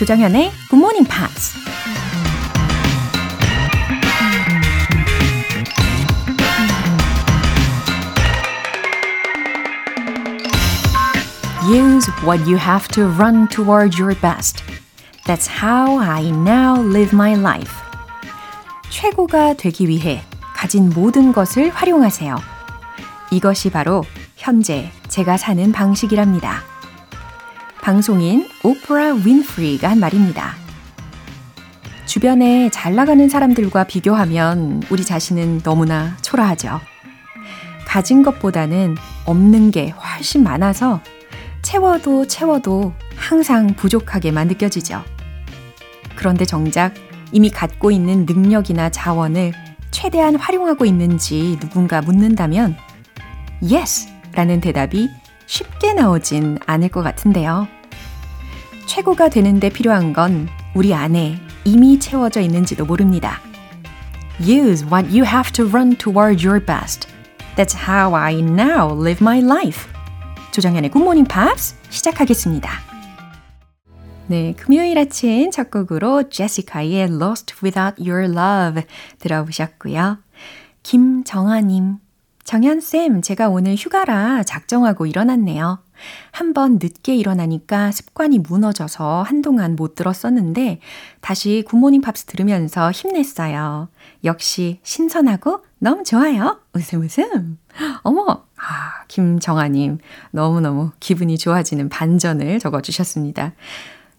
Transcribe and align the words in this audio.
조정현의 0.00 0.50
Good 0.70 0.76
Morning 0.76 1.06
Pops. 1.06 1.58
Use 11.68 12.10
what 12.24 12.40
you 12.48 12.56
have 12.56 12.88
to 12.92 13.08
run 13.18 13.46
toward 13.48 14.00
your 14.00 14.18
best. 14.22 14.64
That's 15.26 15.46
how 15.46 15.98
I 15.98 16.30
now 16.30 16.80
live 16.80 17.12
my 17.12 17.34
life. 17.34 17.74
최고가 18.88 19.52
되기 19.52 19.86
위해 19.86 20.22
가진 20.56 20.88
모든 20.88 21.34
것을 21.34 21.68
활용하세요. 21.68 22.36
이것이 23.30 23.68
바로 23.68 24.04
현재 24.36 24.90
제가 25.08 25.36
사는 25.36 25.70
방식이랍니다. 25.70 26.69
방송인 27.82 28.46
오프라 28.62 29.14
윈프리가 29.14 29.88
한 29.88 30.00
말입니다. 30.00 30.54
주변에 32.04 32.68
잘 32.70 32.94
나가는 32.94 33.26
사람들과 33.26 33.84
비교하면 33.84 34.82
우리 34.90 35.04
자신은 35.04 35.62
너무나 35.62 36.16
초라하죠. 36.20 36.80
가진 37.86 38.22
것보다는 38.22 38.96
없는 39.24 39.70
게 39.70 39.90
훨씬 39.90 40.42
많아서 40.42 41.00
채워도 41.62 42.26
채워도 42.26 42.92
항상 43.16 43.68
부족하게만 43.68 44.48
느껴지죠. 44.48 45.02
그런데 46.16 46.44
정작 46.44 46.94
이미 47.32 47.48
갖고 47.48 47.90
있는 47.90 48.26
능력이나 48.26 48.90
자원을 48.90 49.52
최대한 49.90 50.36
활용하고 50.36 50.84
있는지 50.84 51.56
누군가 51.60 52.02
묻는다면 52.02 52.76
yes 53.62 54.08
라는 54.32 54.60
대답이 54.60 55.08
쉽게 55.50 55.94
나오진 55.94 56.60
않을 56.64 56.90
것 56.90 57.02
같은데요. 57.02 57.66
최고가 58.86 59.30
되는데 59.30 59.68
필요한 59.68 60.12
건 60.12 60.48
우리 60.76 60.94
안에 60.94 61.40
이미 61.64 61.98
채워져 61.98 62.40
있는지도 62.40 62.86
모릅니다. 62.86 63.40
Use 64.40 64.86
what 64.86 65.08
you 65.08 65.24
have 65.26 65.50
to 65.50 65.66
run 65.66 65.96
toward 65.96 66.46
your 66.46 66.64
best. 66.64 67.08
That's 67.56 67.74
how 67.74 68.14
I 68.14 68.38
now 68.38 68.96
live 68.96 69.18
my 69.20 69.42
life. 69.42 69.90
조정현의 70.52 70.92
굿모닝 70.92 71.24
팝스 71.24 71.74
시작하겠습니다. 71.90 72.70
네, 74.28 74.54
금요일 74.56 74.98
아침 74.98 75.50
첫 75.50 75.72
곡으로 75.72 76.28
제시카의 76.28 77.08
Lost 77.08 77.56
Without 77.60 78.00
Your 78.00 78.32
Love 78.32 78.84
들어보셨고요. 79.18 80.18
김정아님, 80.84 81.96
정현쌤, 82.50 83.22
제가 83.22 83.48
오늘 83.48 83.76
휴가라 83.76 84.42
작정하고 84.42 85.06
일어났네요. 85.06 85.78
한번 86.32 86.80
늦게 86.82 87.14
일어나니까 87.14 87.92
습관이 87.92 88.40
무너져서 88.40 89.22
한동안 89.22 89.76
못 89.76 89.94
들었었는데 89.94 90.80
다시 91.20 91.62
굿모닝 91.68 92.00
팝스 92.00 92.24
들으면서 92.24 92.90
힘냈어요. 92.90 93.88
역시 94.24 94.80
신선하고 94.82 95.62
너무 95.78 96.02
좋아요. 96.02 96.58
웃음 96.72 97.02
웃음. 97.02 97.56
어머, 98.02 98.42
아, 98.56 99.04
김정아님. 99.06 99.98
너무너무 100.32 100.90
기분이 100.98 101.38
좋아지는 101.38 101.88
반전을 101.88 102.58
적어주셨습니다. 102.58 103.52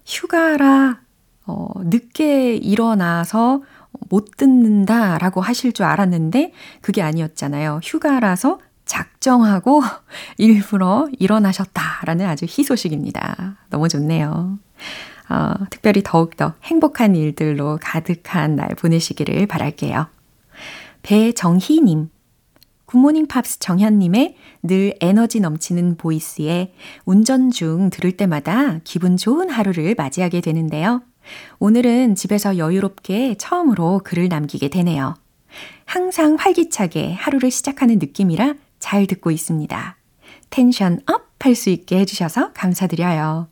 휴가라, 0.05 1.01
어, 1.47 1.67
늦게 1.79 2.55
일어나서 2.55 3.61
못 4.09 4.37
듣는다 4.37 5.17
라고 5.17 5.41
하실 5.41 5.71
줄 5.73 5.85
알았는데 5.85 6.53
그게 6.81 7.01
아니었잖아요. 7.01 7.81
휴가라서 7.83 8.59
작정하고 8.85 9.81
일부러 10.37 11.07
일어나셨다라는 11.17 12.25
아주 12.25 12.45
희소식입니다. 12.45 13.57
너무 13.69 13.87
좋네요. 13.87 14.59
어, 15.29 15.53
특별히 15.69 16.01
더욱더 16.03 16.55
행복한 16.63 17.15
일들로 17.15 17.79
가득한 17.81 18.57
날 18.57 18.69
보내시기를 18.75 19.47
바랄게요. 19.47 20.07
배정희님, 21.03 22.09
굿모닝 22.85 23.27
팝스 23.27 23.59
정현님의 23.59 24.35
늘 24.63 24.93
에너지 24.99 25.39
넘치는 25.39 25.95
보이스에 25.95 26.73
운전 27.05 27.49
중 27.49 27.89
들을 27.89 28.11
때마다 28.11 28.79
기분 28.83 29.15
좋은 29.15 29.49
하루를 29.49 29.95
맞이하게 29.97 30.41
되는데요. 30.41 31.01
오늘은 31.59 32.15
집에서 32.15 32.57
여유롭게 32.57 33.35
처음으로 33.37 34.01
글을 34.03 34.29
남기게 34.29 34.69
되네요. 34.69 35.15
항상 35.85 36.35
활기차게 36.39 37.13
하루를 37.13 37.51
시작하는 37.51 37.99
느낌이라 37.99 38.55
잘 38.79 39.05
듣고 39.07 39.31
있습니다. 39.31 39.97
tension 40.49 41.01
up 41.07 41.31
할 41.45 41.55
수 41.55 41.69
있게 41.69 41.99
해주셔서 41.99 42.53
감사드려요. 42.53 43.47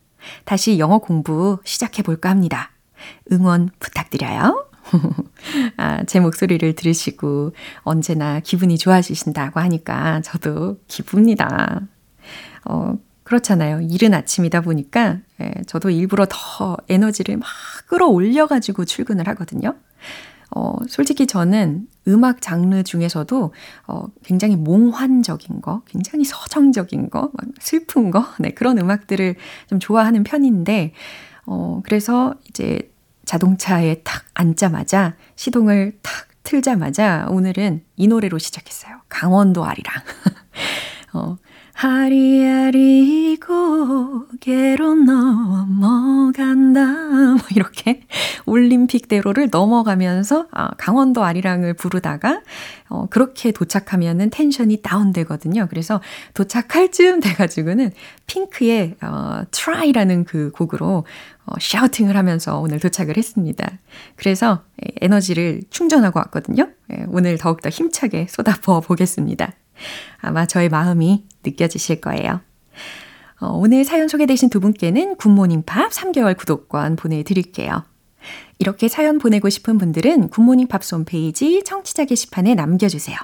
다시 0.45 0.79
영어 0.79 0.99
공부 0.99 1.59
시작해 1.63 2.03
볼까 2.03 2.29
합니다. 2.29 2.71
응원 3.31 3.69
부탁드려요. 3.79 4.67
아, 5.77 6.03
제 6.03 6.19
목소리를 6.19 6.73
들으시고 6.73 7.53
언제나 7.81 8.39
기분이 8.39 8.77
좋아지신다고 8.77 9.59
하니까 9.59 10.21
저도 10.21 10.79
기쁩니다. 10.87 11.81
어, 12.65 12.95
그렇잖아요. 13.23 13.81
이른 13.81 14.13
아침이다 14.13 14.61
보니까 14.61 15.19
예, 15.41 15.53
저도 15.67 15.89
일부러 15.89 16.25
더 16.29 16.77
에너지를 16.89 17.37
막 17.37 17.47
끌어올려가지고 17.87 18.85
출근을 18.85 19.27
하거든요. 19.29 19.75
어, 20.51 20.75
솔직히 20.87 21.27
저는 21.27 21.87
음악 22.07 22.41
장르 22.41 22.81
중에서도 22.83 23.53
어, 23.87 24.05
굉장히 24.23 24.55
몽환적인 24.55 25.61
거, 25.61 25.83
굉장히 25.85 26.25
서정적인 26.25 27.09
거, 27.09 27.31
슬픈 27.59 28.09
거, 28.09 28.25
네, 28.39 28.49
그런 28.51 28.79
음악들을 28.79 29.35
좀 29.67 29.79
좋아하는 29.79 30.23
편인데, 30.23 30.93
어, 31.45 31.81
그래서 31.83 32.33
이제 32.49 32.91
자동차에 33.25 34.01
탁 34.03 34.25
앉자마자 34.33 35.15
시동을 35.35 35.99
탁 36.01 36.27
틀자마자 36.43 37.27
오늘은 37.29 37.83
이 37.95 38.07
노래로 38.07 38.39
시작했어요. 38.39 39.01
강원도 39.07 39.65
아리랑. 39.65 39.93
어, 41.13 41.37
하리하리 41.79 43.39
고개로 43.39 44.95
넘어간다. 44.95 46.81
뭐 46.83 47.39
이렇게 47.55 48.01
올림픽대로를 48.45 49.47
넘어가면서 49.49 50.47
아, 50.51 50.71
강원도 50.77 51.23
아리랑을 51.23 51.75
부르다가 51.75 52.41
어, 52.89 53.07
그렇게 53.09 53.53
도착하면은 53.53 54.29
텐션이 54.29 54.81
다운되거든요. 54.81 55.67
그래서 55.69 56.01
도착할 56.33 56.91
즈음 56.91 57.21
돼가지고는 57.21 57.93
핑크의 58.27 58.95
어, 59.01 59.43
Try라는 59.51 60.25
그 60.25 60.51
곡으로 60.51 61.05
어, 61.45 61.53
샤우팅을 61.61 62.17
하면서 62.17 62.59
오늘 62.59 62.81
도착을 62.81 63.15
했습니다. 63.15 63.71
그래서 64.17 64.63
에너지를 64.99 65.61
충전하고 65.69 66.19
왔거든요. 66.19 66.67
예, 66.91 67.05
오늘 67.07 67.37
더욱더 67.37 67.69
힘차게 67.69 68.27
쏟아 68.27 68.51
부어 68.55 68.81
보겠습니다. 68.81 69.53
아마 70.17 70.45
저의 70.45 70.69
마음이 70.69 71.25
느껴지실 71.43 72.01
거예요. 72.01 72.41
어, 73.41 73.47
오늘 73.47 73.85
사연 73.85 74.07
소개되신 74.07 74.49
두 74.49 74.59
분께는 74.59 75.15
굿모닝 75.15 75.63
팝 75.63 75.91
3개월 75.91 76.37
구독권 76.37 76.97
보내드릴게요. 76.97 77.85
이렇게 78.59 78.89
사연 78.89 79.17
보내고 79.17 79.49
싶은 79.49 79.77
분들은 79.77 80.29
굿모닝 80.29 80.67
팝스 80.67 80.95
홈페이지 80.95 81.63
청취자 81.63 82.05
게시판에 82.05 82.55
남겨주세요. 82.55 83.17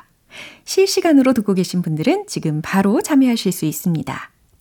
실시간으로 0.63 1.33
듣고 1.33 1.53
계신 1.53 1.81
분들은 1.81 2.25
지금 2.27 2.61
바로 2.61 3.01
참여하실 3.01 3.51
수 3.51 3.65
있습니다. 3.65 4.31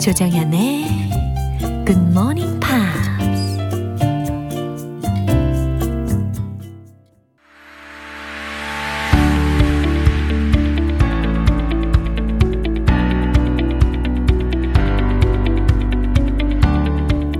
조정현의 0.00 0.86
굿모닝 1.84 2.60
팝스 2.60 2.96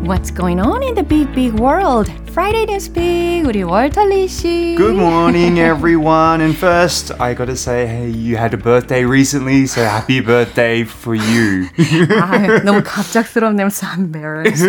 What's 0.07 0.31
going 0.31 0.61
on 0.61 0.83
in 0.83 0.95
the 0.95 1.03
big, 1.03 1.35
big 1.35 1.55
world? 1.55 2.11
Friday 2.37 2.67
Newspeak, 2.67 3.47
우리 3.47 3.63
월털리 3.63 4.29
씨. 4.29 4.75
Good 4.77 4.95
morning, 4.95 5.59
everyone. 5.59 6.43
And 6.43 6.55
first, 6.55 7.11
I 7.19 7.35
gotta 7.35 7.57
say, 7.57 7.87
hey, 7.87 8.11
you 8.11 8.37
had 8.37 8.53
a 8.53 8.59
birthday 8.59 9.05
recently, 9.05 9.65
so 9.65 9.83
happy 9.83 10.21
birthday 10.21 10.85
for 10.85 11.15
you. 11.15 11.69
아, 12.21 12.63
너무 12.63 12.83
갑작스럽네요. 12.85 13.69
I'm 13.69 14.13
embarrassed. 14.13 14.69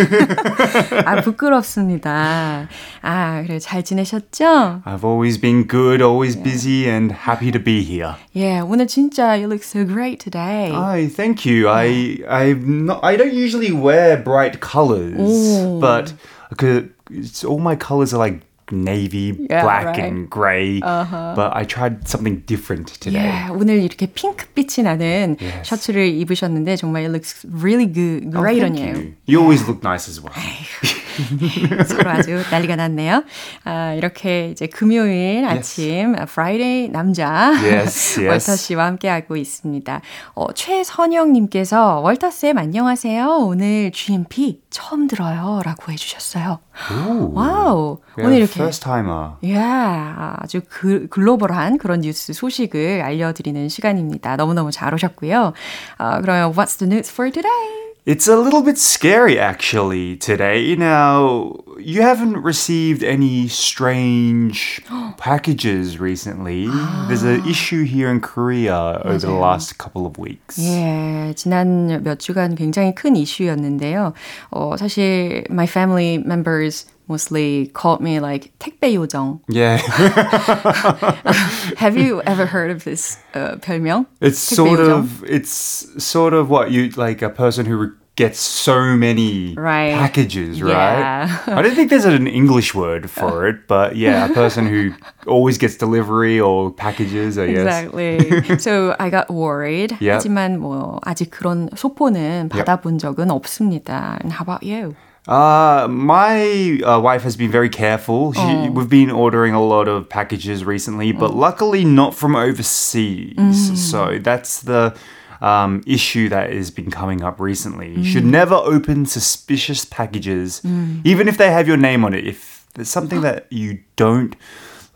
아, 1.06 1.22
부끄럽습니다. 1.22 2.70
아, 3.02 3.44
그래, 3.46 3.60
잘 3.60 3.84
지내셨죠? 3.84 4.84
I've 4.86 5.04
always 5.04 5.38
been 5.38 5.68
good, 5.68 6.02
always 6.02 6.38
busy, 6.38 6.88
and 6.88 7.12
happy 7.12 7.52
to 7.52 7.60
be 7.60 7.84
here. 7.84 8.16
Yeah, 8.34 8.64
오늘 8.64 8.88
진짜 8.88 9.38
you 9.38 9.48
look 9.48 9.64
so 9.64 9.84
great 9.84 10.22
today. 10.22 10.72
Hi, 10.72 11.08
thank 11.08 11.46
you. 11.46 11.68
I 11.68 12.24
I'm 12.30 12.86
not. 12.86 13.04
I 13.04 13.18
don't 13.18 13.34
usually 13.34 13.74
wear 13.74 14.16
bright 14.16 14.62
colors, 14.62 15.20
Ooh. 15.20 15.80
but 15.82 16.14
그 16.58 16.90
it's, 17.12 17.44
all 17.44 17.60
my 17.60 17.76
colors 17.76 18.14
are 18.14 18.20
like 18.20 18.42
navy, 18.70 19.32
Yeah, 19.50 19.64
black, 19.64 19.86
right. 19.86 20.00
and 20.04 20.30
gray. 20.30 20.80
But 20.82 21.56
I 21.56 21.64
tried 21.64 22.06
something 22.08 22.44
different 22.46 23.00
today. 23.00 23.24
Yeah, 23.24 23.52
오늘 23.56 23.80
이렇게 23.82 24.08
핑크빛이 24.08 24.84
나는 24.84 25.38
Yes. 25.40 25.70
셔츠를 25.70 26.08
입으셨는데 26.20 26.76
정말 26.76 27.04
it 27.06 27.12
looks 27.12 27.46
really 27.48 27.86
good, 27.88 28.28
Oh, 28.36 28.42
great 28.42 28.62
on 28.62 28.76
thank 28.76 28.80
you. 28.84 28.96
you. 28.96 29.14
You 29.26 29.40
always 29.40 29.66
look 29.68 29.84
nice 29.84 30.10
as 30.10 30.20
well. 30.22 30.34
서로 31.87 32.11
아주 32.11 32.43
난리가 32.51 32.77
났네요. 32.77 33.25
아, 33.65 33.93
이렇게 33.95 34.51
이제 34.51 34.67
금요일 34.67 35.45
아침 35.45 36.15
Friday 36.15 36.89
남자 36.89 37.53
Yes, 37.53 38.21
yes. 38.21 38.29
월터 38.29 38.57
씨와 38.57 38.87
함께 38.87 39.09
하고 39.09 39.37
있습니다. 39.37 40.01
어, 40.35 40.53
최선영 40.53 41.33
님께서 41.33 42.01
월터 42.01 42.31
쌤 42.31 42.59
안녕하세요. 42.59 43.27
오늘 43.43 43.91
GMP 43.93 44.61
처음 44.71 45.07
들어요라고 45.07 45.93
해 45.93 45.97
주셨어요. 45.97 46.61
Ooh. 46.93 47.35
Wow 47.35 47.99
Yeah, 48.17 48.27
오늘 48.27 48.39
이렇게 48.39 48.55
first 48.55 48.83
timer. 48.83 49.33
예, 49.45 49.57
아주 49.57 50.61
그, 50.69 51.07
글로벌한 51.09 51.79
그런 51.79 52.01
뉴스 52.01 52.33
소식을 52.33 53.03
알려 53.03 53.33
드리는 53.33 53.69
시간입니다. 53.69 54.37
너무너무 54.37 54.71
잘 54.71 54.93
오셨고요. 54.95 55.53
아, 55.99 56.21
그러면 56.21 56.53
What's 56.53 56.79
the 56.79 56.91
news 56.91 57.11
for 57.11 57.31
today? 57.31 57.82
It's 58.08 58.26
a 58.26 58.38
little 58.38 58.62
bit 58.62 58.78
scary 58.78 59.38
actually 59.38 60.16
today. 60.16 60.76
Now, 60.78 61.60
you 61.78 62.02
haven't 62.04 62.38
received 62.38 63.04
any 63.04 63.50
strange 63.50 64.82
packages 65.18 66.00
recently. 66.00 66.68
There's 67.10 67.24
an 67.24 67.46
issue 67.46 67.84
here 67.84 68.10
in 68.10 68.22
Korea 68.22 69.02
over 69.04 69.18
the 69.18 69.34
last 69.34 69.78
couple 69.78 70.06
of 70.06 70.18
weeks. 70.18 70.58
예, 70.58 71.34
지난 71.36 72.02
몇 72.02 72.18
주간 72.20 72.56
굉장히 72.56 72.96
큰 72.96 73.18
이슈였는데요. 73.18 74.14
어, 74.52 74.78
사실 74.78 75.46
my 75.50 75.68
family 75.68 76.18
members 76.18 76.86
mostly 77.08 77.68
called 77.74 78.02
me 78.02 78.20
like 78.20 78.52
택배 78.60 78.94
요정. 78.94 79.40
Yeah. 79.48 79.78
Have 81.78 81.98
you 81.98 82.22
ever 82.26 82.46
heard 82.46 82.72
of 82.72 82.84
this 82.84 83.18
uh, 83.34 83.56
별명? 83.62 84.06
it's 84.22 84.40
택배 84.40 84.56
sort 84.56 84.80
요정? 84.80 85.00
of 85.00 85.24
it's 85.24 86.04
sort 86.04 86.34
of 86.34 86.50
what 86.50 86.72
you 86.72 86.90
like 86.98 87.22
a 87.22 87.30
person 87.30 87.66
who 87.66 87.92
gets 88.18 88.40
so 88.40 88.98
many 88.98 89.54
Right. 89.54 89.94
packages, 89.94 90.58
Yeah. 90.58 91.30
right? 91.30 91.54
I 91.54 91.62
don't 91.62 91.76
think 91.76 91.92
there's 91.92 92.04
an 92.10 92.26
English 92.26 92.74
word 92.74 93.12
for 93.12 93.46
it, 93.48 93.68
but 93.68 93.96
yeah, 93.96 94.26
a 94.26 94.34
person 94.34 94.66
who 94.66 94.90
always 95.28 95.60
gets 95.60 95.78
delivery 95.78 96.40
or 96.42 96.72
packages, 96.74 97.38
I 97.38 97.46
guess. 97.54 97.62
Exactly. 97.62 98.58
so 98.58 98.96
I 99.00 99.12
got 99.12 99.30
worried. 99.30 99.96
Yeah. 100.02 100.18
하지만 100.18 100.58
뭐 100.58 101.00
아직 101.06 101.30
그런 101.30 101.70
소포는 101.78 102.50
받아본 102.50 102.98
적은 102.98 103.30
없습니다. 103.30 104.18
And 104.22 104.34
how 104.34 104.42
about 104.42 104.64
you? 104.66 104.96
Uh, 105.29 105.87
my 105.89 106.81
uh, 106.85 106.99
wife 107.01 107.23
has 107.23 107.37
been 107.37 107.51
very 107.51 107.69
careful. 107.69 108.33
She, 108.33 108.41
Oh. 108.41 108.71
We've 108.71 108.89
been 108.89 109.11
ordering 109.11 109.55
a 109.55 109.63
lot 109.65 109.87
of 109.89 110.09
packages 110.09 110.65
recently, 110.65 111.13
but 111.13 111.35
luckily 111.35 111.85
not 111.85 112.15
from 112.15 112.35
overseas. 112.35 113.35
Mm. 113.37 113.77
So 113.77 114.19
that's 114.19 114.63
the 114.63 114.97
um, 115.41 115.83
issue 115.87 116.29
that 116.29 116.53
has 116.53 116.71
been 116.71 116.91
coming 116.91 117.23
up 117.23 117.39
recently. 117.41 117.91
You 117.91 117.99
Mm. 117.99 118.05
should 118.05 118.25
never 118.25 118.55
open 118.55 119.07
suspicious 119.07 119.85
packages, 119.85 120.61
even 121.05 121.29
if 121.29 121.37
they 121.37 121.51
have 121.51 121.67
your 121.69 121.77
name 121.77 122.05
on 122.05 122.15
it. 122.15 122.27
If 122.27 122.67
there's 122.75 122.89
something 122.91 123.21
that 123.23 123.47
you 123.51 123.81
don't 123.97 124.35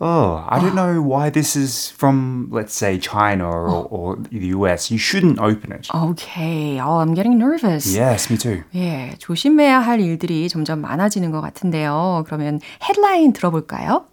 Oh, 0.03 0.44
I 0.50 0.59
don't 0.59 0.73
know 0.73 1.00
why 1.00 1.29
this 1.29 1.56
is 1.56 1.91
from, 1.91 2.47
let's 2.50 2.73
say, 2.73 2.97
China 2.97 3.45
or, 3.47 3.85
or 3.85 4.15
the 4.15 4.47
US. 4.57 4.89
You 4.89 4.97
shouldn't 4.97 5.38
open 5.39 5.71
it. 5.71 5.88
Okay. 5.94 6.79
Oh, 6.81 6.97
I'm 6.97 7.13
getting 7.13 7.38
nervous. 7.38 7.85
Yes, 7.94 8.27
me 8.31 8.38
too. 8.38 8.63
예, 8.73 9.13
조심해야 9.19 9.79
할 9.79 10.00
일들이 10.01 10.50
점점 10.50 10.81
많아지는 10.81 11.29
것 11.31 11.41
같은데요. 11.41 12.23
그러면 12.25 12.59
헤드라인 12.83 13.31
들어볼까요? 13.31 14.06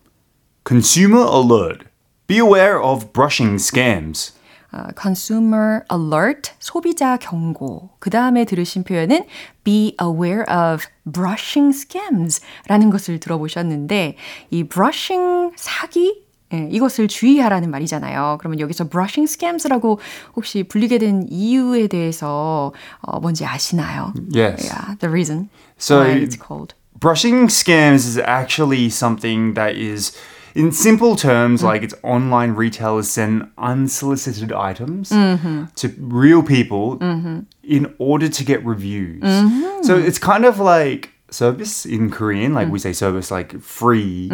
Consumer 0.64 1.24
alert. 1.24 1.86
Be 2.26 2.36
aware 2.38 2.78
of 2.78 3.14
brushing 3.14 3.56
scams. 3.56 4.32
어, 4.73 4.87
consumer 4.99 5.81
alert, 5.91 6.51
소비자 6.59 7.17
경고. 7.17 7.91
그 7.99 8.09
다음에 8.09 8.43
들으신 8.45 8.83
표현은 8.83 9.25
be 9.63 9.95
aware 10.01 10.43
of 10.49 10.83
brushing 11.11 11.69
scams 11.77 12.41
라는 12.67 12.89
것을 12.89 13.19
들어보셨는데, 13.19 14.17
이 14.49 14.63
brushing 14.63 15.53
사기? 15.55 16.23
예, 16.53 16.67
이것을 16.71 17.07
주의하라는 17.07 17.71
말이잖아요. 17.71 18.37
그러면 18.39 18.59
여기서 18.59 18.89
brushing 18.89 19.23
scams라고 19.31 19.99
혹시 20.35 20.63
불리게 20.63 20.97
된 20.99 21.25
이유에 21.29 21.87
대해서 21.87 22.71
어, 23.01 23.19
뭔지 23.19 23.45
아시나요? 23.45 24.13
Yes. 24.35 24.67
Yeah, 24.71 24.95
the 24.99 25.09
reason 25.09 25.49
So- 25.79 25.99
why 26.01 26.19
it's 26.19 26.35
called. 26.37 26.75
Brushing 26.99 27.47
scams 27.47 28.05
is 28.07 28.17
actually 28.19 28.85
something 28.87 29.55
that 29.55 29.75
is, 29.75 30.13
in 30.55 30.71
simple 30.71 31.15
terms, 31.15 31.61
mm. 31.61 31.65
like 31.65 31.83
it's 31.83 31.95
online 32.03 32.51
retailers 32.51 33.09
send 33.09 33.51
unsolicited 33.57 34.51
items 34.51 35.09
mm-hmm. 35.09 35.65
to 35.75 35.93
real 35.97 36.43
people 36.43 36.97
mm-hmm. 36.99 37.39
in 37.63 37.93
order 37.97 38.29
to 38.29 38.43
get 38.43 38.63
reviews. 38.65 39.23
Mm-hmm. 39.23 39.83
So 39.83 39.97
it's 39.97 40.19
kind 40.19 40.45
of 40.45 40.59
like 40.59 41.11
service 41.29 41.85
in 41.85 42.11
Korean, 42.11 42.53
like 42.53 42.67
mm. 42.67 42.71
we 42.71 42.79
say 42.79 42.93
service 42.93 43.31
like 43.31 43.59
free, 43.61 44.29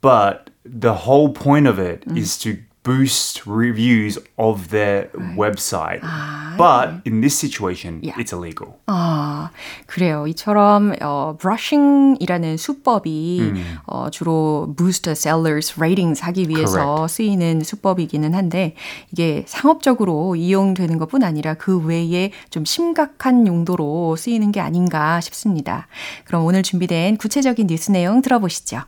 but 0.00 0.50
the 0.64 0.94
whole 0.94 1.32
point 1.32 1.66
of 1.66 1.78
it 1.78 2.06
mm. 2.06 2.16
is 2.16 2.38
to 2.38 2.62
boost 2.82 3.42
reviews 3.46 4.18
of 4.38 4.68
their 4.70 5.10
website. 5.36 6.00
But 6.56 7.00
in 7.06 7.20
this 7.20 7.36
situation, 7.38 8.00
Yeah. 8.02 8.14
it's 8.18 8.32
illegal. 8.32 8.74
아, 8.86 9.50
그래요. 9.86 10.26
이처럼 10.26 10.94
어, 11.00 11.36
brushing이라는 11.38 12.56
수법이 12.56 13.52
어, 13.86 14.08
주로 14.10 14.74
boost 14.76 15.08
sellers 15.10 15.74
ratings 15.78 16.22
하기 16.24 16.48
위해서 16.48 16.72
Correct. 17.06 17.14
쓰이는 17.14 17.62
수법이기는 17.62 18.34
한데 18.34 18.74
이게 19.12 19.44
상업적으로 19.46 20.36
이용되는 20.36 20.98
것뿐 20.98 21.22
아니라 21.22 21.54
그 21.54 21.78
외에 21.80 22.30
좀 22.50 22.64
심각한 22.64 23.46
용도로 23.46 24.16
쓰이는 24.16 24.52
게 24.52 24.60
아닌가 24.60 25.20
싶습니다. 25.20 25.86
그럼 26.24 26.44
오늘 26.44 26.62
준비된 26.62 27.16
구체적인 27.16 27.66
뉴스 27.68 27.90
내용 27.90 28.20
들어보시죠. 28.22 28.80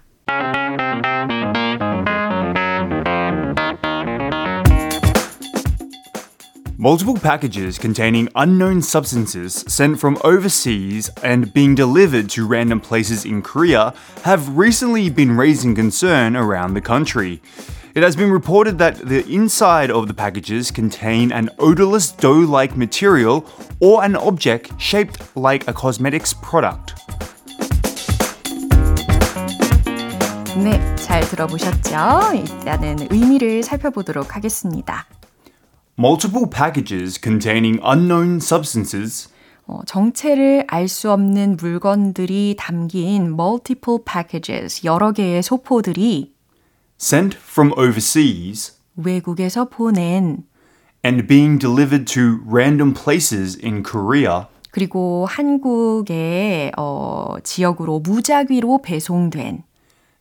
Multiple 6.82 7.16
packages 7.16 7.80
containing 7.80 8.30
unknown 8.36 8.84
substances 8.84 9.66
sent 9.68 10.00
from 10.00 10.18
overseas 10.24 11.10
and 11.24 11.52
being 11.52 11.74
delivered 11.74 12.30
to 12.30 12.46
random 12.46 12.80
places 12.80 13.26
in 13.26 13.42
Korea 13.42 13.96
have 14.24 14.56
recently 14.56 15.10
been 15.10 15.36
raising 15.36 15.74
concern 15.74 16.36
around 16.36 16.76
the 16.76 16.82
country. 16.82 17.42
It 17.96 18.04
has 18.04 18.16
been 18.16 18.30
reported 18.30 18.78
that 18.78 19.00
the 19.00 19.26
inside 19.26 19.90
of 19.90 20.08
the 20.08 20.14
packages 20.14 20.70
contain 20.70 21.32
an 21.32 21.50
odorless 21.58 22.12
dough 22.12 22.46
like 22.46 22.78
material 22.78 23.44
or 23.80 24.04
an 24.04 24.16
object 24.16 24.70
shaped 24.78 25.36
like 25.36 25.68
a 25.68 25.74
cosmetics 25.74 26.32
product. 26.32 26.94
네, 30.58 30.96
잘 30.96 31.22
들어보셨죠? 31.22 32.34
일단은 32.36 33.08
의미를 33.10 33.64
살펴보도록 33.64 34.36
하겠습니다. 34.36 35.06
Multiple 36.02 36.48
packages 36.50 37.20
containing 37.20 37.80
unknown 37.84 38.38
substances 38.38 39.30
어, 39.66 39.82
정체를 39.86 40.64
알 40.68 40.88
수 40.88 41.12
없는 41.12 41.58
물건들이 41.58 42.56
담긴 42.58 43.34
multiple 43.34 44.00
packages, 44.06 44.86
여러 44.86 45.12
개의 45.12 45.44
소포들이 45.44 46.34
sent 47.00 47.38
from 47.38 47.74
overseas 47.78 48.80
외국에서 48.96 49.66
보낸 49.66 50.46
and 51.06 51.28
being 51.28 51.60
delivered 51.60 52.06
to 52.06 52.40
random 52.48 52.94
places 52.94 53.60
in 53.62 53.84
Korea 53.84 54.46
그리고 54.72 55.26
한국의 55.28 56.72
어, 56.78 57.36
지역으로 57.44 58.00
무작위로 58.00 58.82
배송된 58.82 59.64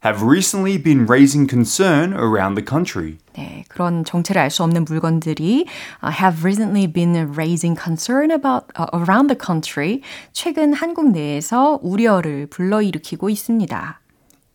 have 0.05 0.23
recently 0.23 0.79
been 0.79 1.07
raising 1.07 1.49
concern 1.49 2.13
around 2.15 2.55
the 2.55 2.65
country. 2.65 3.19
네, 3.35 3.65
그런 3.69 4.05
정체를 4.05 4.41
알 4.41 4.51
수 4.51 4.63
없는 4.63 4.85
물건들이 4.85 5.67
uh, 6.03 6.11
have 6.11 6.45
recently 6.45 6.87
been 6.87 7.33
raising 7.35 7.77
concern 7.77 8.31
about 8.31 8.71
uh, 8.79 8.87
around 8.93 9.29
the 9.29 9.37
country. 9.39 10.01
최근 10.33 10.73
한국 10.73 11.11
내에서 11.11 11.81
우려를 11.83 12.47
불러일으키고 12.47 13.31
있습니다. 13.31 14.01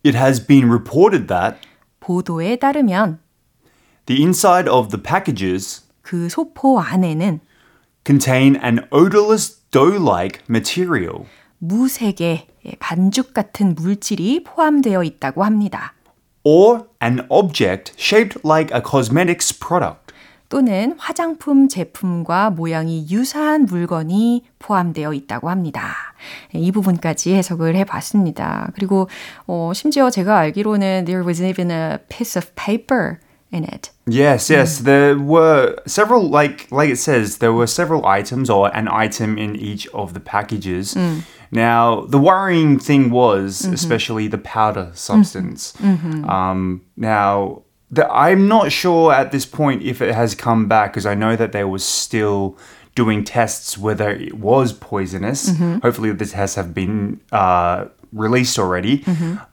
It 0.04 0.16
has 0.16 0.44
been 0.44 0.68
reported 0.68 1.28
that 1.28 1.58
보도에 2.00 2.56
따르면 2.56 3.18
the 4.06 4.20
inside 4.20 4.68
of 4.68 4.88
the 4.88 5.00
packages 5.00 5.82
그 6.02 6.28
소포 6.28 6.80
안에는 6.80 7.40
contain 8.04 8.56
an 8.56 8.80
odorless 8.90 9.60
dough-like 9.70 10.40
material. 10.48 11.26
무색의 11.59 12.47
반죽 12.79 13.33
같은 13.33 13.75
물질이 13.75 14.43
포함되어 14.43 15.03
있다고 15.03 15.43
합니다. 15.43 15.93
or 16.43 16.85
an 17.03 17.25
object 17.29 17.91
shaped 17.97 18.39
like 18.45 18.73
a 18.73 18.81
cosmetics 18.81 19.51
product. 19.51 20.13
또는 20.49 20.95
화장품 20.97 21.67
제품과 21.67 22.51
모양이 22.51 23.05
유사한 23.09 23.65
물건이 23.65 24.45
포함되어 24.59 25.13
있다고 25.13 25.49
합니다. 25.49 25.93
이 26.53 26.71
부분까지 26.71 27.33
해석을 27.33 27.75
해봤습니다. 27.75 28.71
그리고 28.73 29.09
어, 29.45 29.73
심지어 29.75 30.09
제가 30.09 30.37
알기로는 30.37 31.03
there 31.03 31.25
was 31.25 31.43
even 31.43 31.69
a 31.69 31.97
piece 32.07 32.39
of 32.39 32.49
paper 32.55 33.17
in 33.51 33.65
it. 33.65 33.91
Yes, 34.09 34.49
yes, 34.49 34.81
there 34.83 35.17
were 35.19 35.75
several 35.85 36.31
like 36.31 36.67
like 36.71 36.89
it 36.89 36.97
says 36.97 37.39
there 37.39 37.53
were 37.53 37.67
several 37.67 38.05
items 38.05 38.49
or 38.49 38.71
an 38.73 38.87
item 38.87 39.37
in 39.37 39.53
each 39.57 39.89
of 39.93 40.13
the 40.13 40.21
packages. 40.21 40.95
Now, 41.51 42.01
the 42.01 42.17
worrying 42.17 42.79
thing 42.79 43.09
was 43.09 43.61
mm-hmm. 43.61 43.73
especially 43.73 44.27
the 44.27 44.37
powder 44.37 44.91
substance. 44.93 45.73
Mm-hmm. 45.73 46.11
Mm-hmm. 46.11 46.29
Um, 46.29 46.81
now, 46.95 47.63
the, 47.89 48.09
I'm 48.11 48.47
not 48.47 48.71
sure 48.71 49.13
at 49.13 49.31
this 49.31 49.45
point 49.45 49.83
if 49.83 50.01
it 50.01 50.13
has 50.13 50.35
come 50.35 50.67
back 50.67 50.91
because 50.91 51.05
I 51.05 51.15
know 51.15 51.35
that 51.35 51.51
there 51.51 51.67
was 51.67 51.85
still 51.85 52.57
doing 52.95 53.23
tests 53.23 53.77
whether 53.77 54.09
it 54.09 54.33
was 54.33 54.73
poisonous. 54.73 55.55
Hopefully, 55.57 56.11
the 56.11 56.25
tests 56.25 56.55
have 56.55 56.73
been 56.73 57.21
uh, 57.31 57.85
released 58.11 58.59
already. 58.59 59.05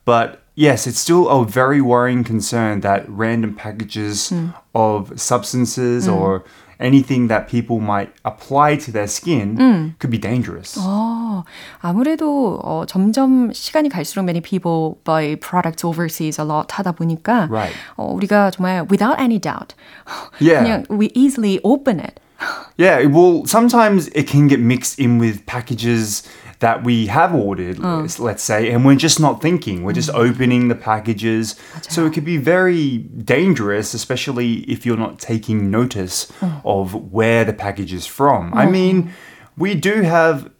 But 0.04 0.42
yes, 0.54 0.86
it's 0.86 0.98
still 0.98 1.28
a 1.28 1.44
very 1.44 1.80
worrying 1.80 2.24
concern 2.24 2.80
that 2.80 3.08
random 3.08 3.54
packages 3.54 4.30
mm. 4.30 4.54
of 4.74 5.20
substances 5.20 6.06
mm. 6.06 6.14
or 6.14 6.44
anything 6.80 7.28
that 7.28 7.48
people 7.48 7.80
might 7.80 8.12
apply 8.24 8.76
to 8.76 8.90
their 8.90 9.06
skin 9.06 9.56
mm. 9.56 9.98
could 9.98 10.10
be 10.10 10.18
dangerous. 10.18 10.76
Oh. 10.78 11.13
어, 11.33 11.43
아무래도 11.81 12.59
어, 12.63 12.85
점점 12.87 13.51
시간이 13.51 13.89
갈수록 13.89 14.23
many 14.23 14.41
people 14.41 14.95
buy 15.03 15.35
products 15.35 15.83
overseas 15.85 16.39
a 16.39 16.47
lot 16.47 16.67
하다 16.73 16.91
보니까 16.93 17.47
Right. 17.49 17.73
어, 17.97 18.05
우리가 18.13 18.51
정말 18.51 18.85
without 18.89 19.19
any 19.19 19.39
doubt 19.39 19.73
Yeah. 20.39 20.63
그냥 20.63 20.85
we 20.89 21.09
easily 21.15 21.59
open 21.63 21.99
it. 21.99 22.19
Yeah, 22.77 23.03
well, 23.07 23.43
sometimes 23.45 24.07
it 24.15 24.25
can 24.31 24.47
get 24.47 24.61
mixed 24.61 24.97
in 24.97 25.19
with 25.19 25.45
packages 25.45 26.23
that 26.59 26.83
we 26.85 27.07
have 27.07 27.33
ordered, 27.35 27.79
let's- 27.79 28.19
let's 28.19 28.43
say, 28.43 28.71
and 28.71 28.85
we're 28.85 28.95
just 28.99 29.19
not 29.19 29.41
thinking. 29.41 29.83
We're 29.83 29.95
just 29.95 30.09
opening 30.13 30.67
the 30.69 30.75
packages. 30.75 31.55
So 31.89 32.05
it 32.05 32.13
could 32.13 32.23
be 32.23 32.37
very 32.37 32.99
dangerous, 33.15 33.93
especially 33.93 34.63
if 34.71 34.85
you're 34.85 34.99
not 34.99 35.19
taking 35.19 35.69
notice 35.71 36.27
of 36.63 36.95
where 37.11 37.43
the 37.43 37.53
package 37.53 37.91
is 37.93 38.05
from. 38.07 38.51
I 38.53 38.65
mean, 38.67 39.11
we 39.57 39.75
do 39.75 40.01
have 40.03 40.47
s- 40.47 40.51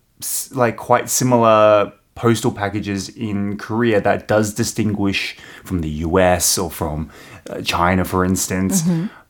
like 0.53 0.77
quite 0.77 1.09
similar 1.11 1.93
postal 2.15 2.53
packages 2.53 3.09
in 3.09 3.57
Korea 3.59 4.01
that 4.01 4.29
does 4.29 4.55
distinguish 4.55 5.37
from 5.65 5.81
the 5.81 5.91
US 6.07 6.59
or 6.59 6.71
from 6.71 7.11
uh, 7.51 7.61
China, 7.63 8.05
for 8.05 8.25
instance. 8.25 8.83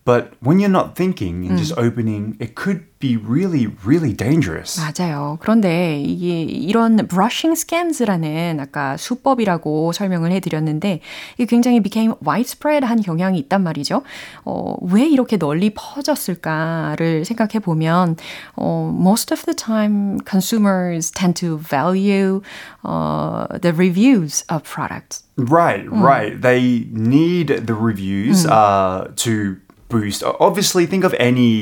But 0.10 0.34
when 0.42 0.60
you're 0.60 0.70
not 0.70 0.96
thinking 0.96 1.46
and 1.46 1.56
just 1.56 1.78
opening, 1.78 2.36
it 2.40 2.56
could 2.56 2.86
be 3.00 3.16
really, 3.16 3.68
really 3.86 4.12
dangerous. 4.12 4.80
맞아요. 4.80 5.38
그런데 5.40 6.02
이게 6.02 6.42
이런 6.42 6.98
brushing 7.08 7.54
scams라는 7.54 8.60
아까 8.60 8.98
수법이라고 8.98 9.92
설명을 9.92 10.32
해드렸는데 10.32 11.02
이게 11.38 11.46
굉장히 11.46 11.80
became 11.82 12.16
widespread 12.26 12.88
한 12.88 13.02
경향이 13.02 13.38
있단 13.38 13.62
말이죠. 13.62 14.02
어, 14.46 14.76
왜 14.82 15.08
이렇게 15.08 15.38
널리 15.38 15.72
퍼졌을까를 15.76 17.24
생각해 17.26 17.60
보면 17.60 18.16
어, 18.56 18.92
most 18.92 19.32
of 19.32 19.44
the 19.46 19.56
time 19.56 20.18
consumers 20.28 21.12
tend 21.12 21.40
to 21.40 21.60
value 21.60 22.42
uh, 22.84 23.46
the 23.62 23.74
reviews 23.74 24.44
of 24.50 24.64
products. 24.64 25.24
Right, 25.38 25.86
right. 25.90 26.42
They 26.42 26.88
need 26.92 27.66
the 27.68 27.76
reviews 27.76 28.46
uh, 28.46 29.08
to 29.18 29.56
boost. 29.97 30.21
Obviously, 30.49 30.85
think 30.93 31.05
of 31.11 31.15
any 31.31 31.53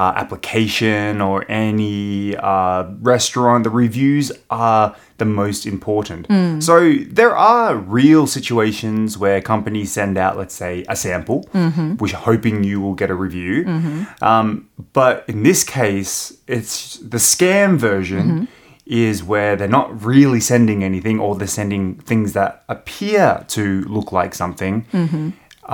uh, 0.00 0.12
application 0.22 1.20
or 1.28 1.36
any 1.48 2.36
uh, 2.36 2.82
restaurant. 3.12 3.64
The 3.68 3.74
reviews 3.84 4.26
are 4.50 4.84
the 5.18 5.24
most 5.42 5.62
important. 5.74 6.22
So 6.68 6.76
there 7.20 7.34
are 7.36 7.68
real 8.00 8.24
situations 8.38 9.18
where 9.22 9.38
companies 9.54 9.88
send 9.98 10.14
out, 10.24 10.32
let's 10.40 10.54
say, 10.64 10.74
a 10.88 10.96
sample, 11.04 11.40
which 12.00 12.12
are 12.16 12.24
hoping 12.30 12.54
you 12.70 12.80
will 12.84 12.94
get 13.02 13.10
a 13.10 13.14
review. 13.26 13.54
Um, 14.30 14.46
but 14.98 15.14
in 15.32 15.38
this 15.48 15.60
case, 15.64 16.14
it's 16.46 16.74
the 17.14 17.18
scam 17.32 17.70
version 17.88 18.48
is 18.86 19.16
where 19.32 19.52
they're 19.56 19.76
not 19.80 19.88
really 20.12 20.40
sending 20.52 20.82
anything 20.90 21.16
or 21.24 21.30
they're 21.38 21.46
sending 21.62 21.84
things 22.10 22.28
that 22.38 22.50
appear 22.68 23.44
to 23.56 23.62
look 23.96 24.08
like 24.12 24.32
something. 24.34 24.74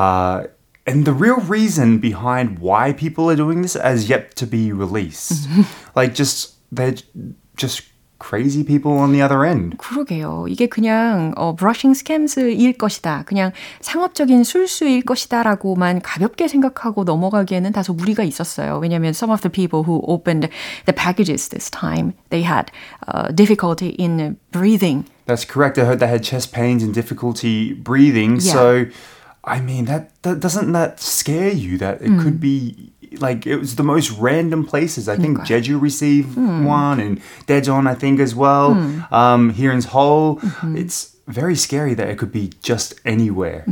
Uh, 0.05 0.38
and 0.86 1.05
the 1.05 1.13
real 1.13 1.39
reason 1.41 2.00
behind 2.00 2.60
why 2.60 2.93
people 2.93 3.29
are 3.29 3.36
doing 3.36 3.62
this 3.62 3.75
has 3.75 4.10
yet 4.10 4.36
to 4.38 4.48
be 4.48 4.72
released. 4.72 5.48
like, 5.96 6.13
just, 6.15 6.55
they're 6.72 6.96
just 7.55 7.84
crazy 8.22 8.63
people 8.63 8.93
on 8.93 9.12
the 9.12 9.22
other 9.22 9.43
end. 9.43 9.77
그러게요. 9.77 10.46
이게 10.48 10.67
그냥 10.67 11.34
어, 11.36 11.55
brushing 11.55 11.98
scams일 11.98 12.77
것이다. 12.77 13.24
그냥 13.25 13.51
상업적인 13.81 14.43
술수일 14.43 15.01
것이다라고만 15.03 16.01
가볍게 16.01 16.48
생각하고 16.48 17.03
넘어가기에는 17.03 17.72
다소 17.72 17.93
무리가 17.93 18.24
있었어요. 18.24 18.77
왜냐하면 18.77 19.13
some 19.13 19.31
of 19.31 19.41
the 19.41 19.50
people 19.50 19.84
who 19.84 20.03
opened 20.08 20.50
the 20.86 20.93
packages 20.93 21.50
this 21.50 21.70
time, 21.72 22.13
they 22.29 22.43
had 22.43 22.72
uh, 23.08 23.31
difficulty 23.34 23.96
in 23.98 24.38
breathing. 24.51 25.05
That's 25.25 25.46
correct. 25.46 25.77
I 25.79 25.86
heard 25.86 26.00
they 26.00 26.08
had 26.08 26.24
chest 26.24 26.53
pains 26.53 26.84
and 26.84 26.93
difficulty 26.93 27.74
breathing. 27.74 28.38
Yeah. 28.38 28.53
So, 28.53 28.86
I 29.46 29.60
mean, 29.60 29.86
that, 29.86 30.12
that 30.22 30.39
doesn't 30.39 30.72
that 30.74 31.00
scare 31.00 31.51
you 31.51 31.77
that 31.79 32.01
it 32.01 32.20
could 32.20 32.39
be 32.39 32.91
like 33.20 33.46
it 33.48 33.58
was 33.58 33.75
the 33.75 33.84
most 33.84 34.12
random 34.12 34.65
places. 34.65 35.10
I 35.10 35.17
think 35.17 35.39
Jeju 35.39 35.81
received 35.81 36.38
one 36.38 37.00
and 37.00 37.20
Daejeon, 37.48 37.88
I 37.88 37.96
think, 37.96 38.20
as 38.20 38.36
well. 38.36 38.74
Um, 39.12 39.50
here 39.50 39.72
in 39.72 39.81
Seoul, 39.81 40.39
it's 40.75 41.17
very 41.27 41.55
scary 41.55 41.93
that 41.96 42.08
it 42.08 42.17
could 42.17 42.31
be 42.31 42.51
just 42.62 42.96
anywhere. 43.05 43.63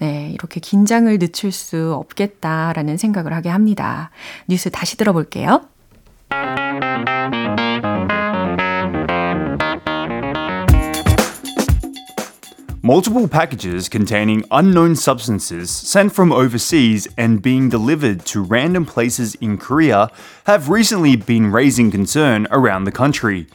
네, 0.00 0.32
이렇게 0.32 0.60
긴장을 0.60 1.18
늦출 1.18 1.52
수 1.52 1.94
없겠다라는 1.94 2.96
생각을 2.96 3.32
하게 3.32 3.50
합니다. 3.50 4.10
뉴스 4.48 4.70
다시 4.70 4.96
들어볼게요. 4.96 5.62
Multiple 12.85 13.29
packages 13.29 13.87
containing 13.87 14.43
unknown 14.51 14.97
substances 14.97 15.71
sent 15.71 16.13
from 16.13 16.33
overseas 16.33 17.07
and 17.17 17.41
being 17.41 17.69
delivered 17.69 18.25
to 18.25 18.43
random 18.43 18.85
places 18.85 19.35
in 19.35 19.57
Korea 19.57 20.11
have 20.47 20.67
recently 20.67 21.15
been 21.15 21.49
raising 21.49 21.91
concern 21.91 22.45
around 22.51 22.83
the 22.83 22.91
country. 22.91 23.47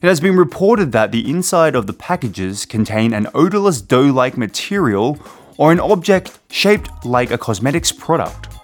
It 0.00 0.06
has 0.06 0.20
been 0.20 0.36
reported 0.36 0.92
that 0.92 1.10
the 1.10 1.28
inside 1.28 1.74
of 1.74 1.88
the 1.88 1.92
packages 1.92 2.64
contain 2.64 3.12
an 3.12 3.26
odorless 3.34 3.82
dough 3.82 4.02
like 4.02 4.36
material 4.36 5.18
or 5.56 5.72
an 5.72 5.80
object 5.80 6.38
shaped 6.48 6.88
like 7.04 7.32
a 7.32 7.38
cosmetics 7.38 7.90
product. 7.90 8.55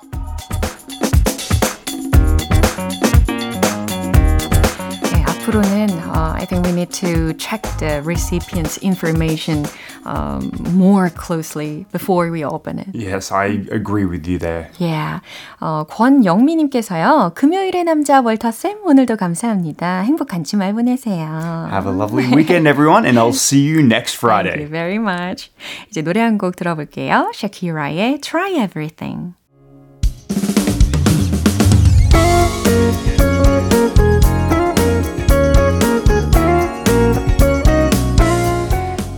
To 6.93 7.33
check 7.35 7.63
the 7.79 8.03
recipient's 8.03 8.79
information 8.79 9.65
um, 10.05 10.51
more 10.75 11.11
closely 11.11 11.87
before 11.93 12.31
we 12.31 12.45
open 12.45 12.79
it. 12.79 12.89
Yes, 12.93 13.33
I 13.33 13.65
agree 13.71 14.05
with 14.05 14.27
you 14.27 14.39
there. 14.39 14.69
Yeah. 14.79 15.21
어, 15.61 15.85
권영미님께서요. 15.89 17.33
금요일의 17.35 17.85
남자 17.85 18.21
월터쌤 18.21 18.83
오늘도 18.85 19.17
감사합니다. 19.17 20.03
행복한 20.03 20.45
주말 20.45 20.73
보내세요. 20.75 21.69
Have 21.71 21.87
a 21.91 21.97
lovely 21.97 22.27
weekend, 22.35 22.67
everyone, 22.69 23.05
and 23.07 23.19
I'll 23.19 23.33
see 23.33 23.61
you 23.61 23.81
next 23.83 24.17
Thank 24.19 24.47
you 24.47 24.67
Friday. 24.67 24.67
very 24.71 24.99
much. 24.99 25.51
이제 25.91 26.03
노래 26.03 26.21
한 26.21 26.39
곡 26.39 26.57
들어볼게요. 26.57 27.31
Shakira의 27.35 28.21
Try 28.21 28.55
Everything. 28.63 29.35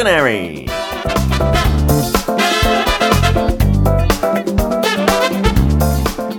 Extraordinary. 0.00 0.66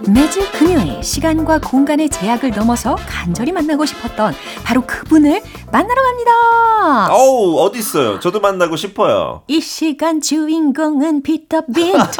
매주 0.08 0.52
금요일 0.52 1.04
시간과 1.04 1.60
공간의 1.60 2.10
제약을 2.10 2.52
넘어서 2.52 2.96
간절히 3.08 3.52
만나고 3.52 3.86
싶었던 3.86 4.34
바로 4.64 4.82
그분을 4.82 5.42
만나러 5.72 6.02
갑니다. 6.04 7.14
어우, 7.14 7.60
어디 7.60 7.80
있어요? 7.80 8.20
저도 8.20 8.42
만나고 8.42 8.76
싶어요. 8.76 9.44
이 9.48 9.62
시간 9.62 10.20
주인공은 10.20 11.24
피터 11.24 11.62
빈트. 11.74 12.18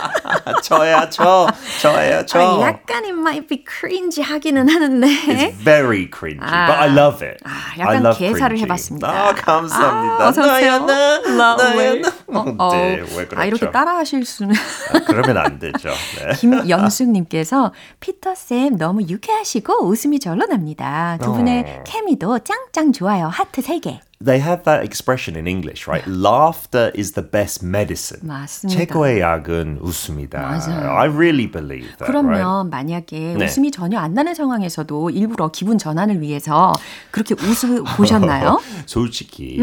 저야, 0.62 1.10
저. 1.10 1.46
저예요, 1.82 2.24
저. 2.24 2.38
아, 2.38 2.60
약간 2.62 3.04
it 3.04 3.12
might 3.12 3.46
be 3.48 3.64
cringe 3.68 4.22
하기는 4.22 4.68
하는데. 4.68 5.06
It's 5.06 5.56
very 5.62 6.08
cringy, 6.10 6.40
아, 6.40 6.66
but 6.66 6.78
I 6.80 6.88
love 6.88 7.26
it. 7.26 7.36
아, 7.44 7.78
약간 7.78 8.02
개사를 8.14 8.56
cringy. 8.56 8.62
해봤습니다. 8.62 9.08
아, 9.08 9.34
감사합니다. 9.34 10.26
아. 10.26 10.30
나야나. 10.30 11.18
나야나. 11.56 12.08
어, 12.28 12.54
어. 12.58 12.72
네, 12.72 12.96
왜 13.16 13.26
그렇죠? 13.26 13.38
아, 13.40 13.44
이렇게 13.44 13.70
따라하실 13.70 14.24
수는. 14.24 14.54
아, 14.94 15.00
그러면 15.06 15.36
안 15.36 15.58
되죠. 15.58 15.90
네. 15.90 16.32
김영숙님께서 16.38 17.72
피터 18.00 18.34
쌤 18.34 18.78
너무 18.78 19.02
유쾌하시고 19.02 19.84
웃음이 19.84 20.18
절로 20.18 20.46
납니다. 20.46 21.18
두 21.22 21.32
분의 21.32 21.64
어. 21.80 21.84
케미도 21.84 22.38
짱짱 22.40 22.85
좋아요. 22.92 23.28
하트 23.28 23.60
3개. 23.62 24.00
They 24.24 24.40
have 24.40 24.64
that 24.64 24.82
expression 24.82 25.36
in 25.36 25.46
English, 25.46 25.86
right? 25.86 26.08
Laughter 26.08 26.90
is 26.96 27.12
the 27.12 27.28
best 27.28 27.64
medicine. 27.64 28.26
맞습니다. 28.26 28.78
최고의 28.78 29.20
약은 29.20 29.78
웃음이다. 29.82 30.40
맞아요. 30.40 30.90
I 30.90 31.08
really 31.08 31.50
believe 31.50 31.88
that, 31.98 32.06
그러면 32.06 32.32
right? 32.32 32.70
만약에 32.70 33.34
네. 33.36 33.44
웃음이 33.44 33.70
전혀 33.70 33.98
안 33.98 34.14
나는 34.14 34.34
상황에서도 34.34 35.10
일부러 35.10 35.48
기분 35.48 35.76
전환을 35.76 36.22
위해서 36.22 36.72
그렇게 37.10 37.34
웃어 37.34 37.84
보셨나요? 37.96 38.58
솔직히 38.86 39.60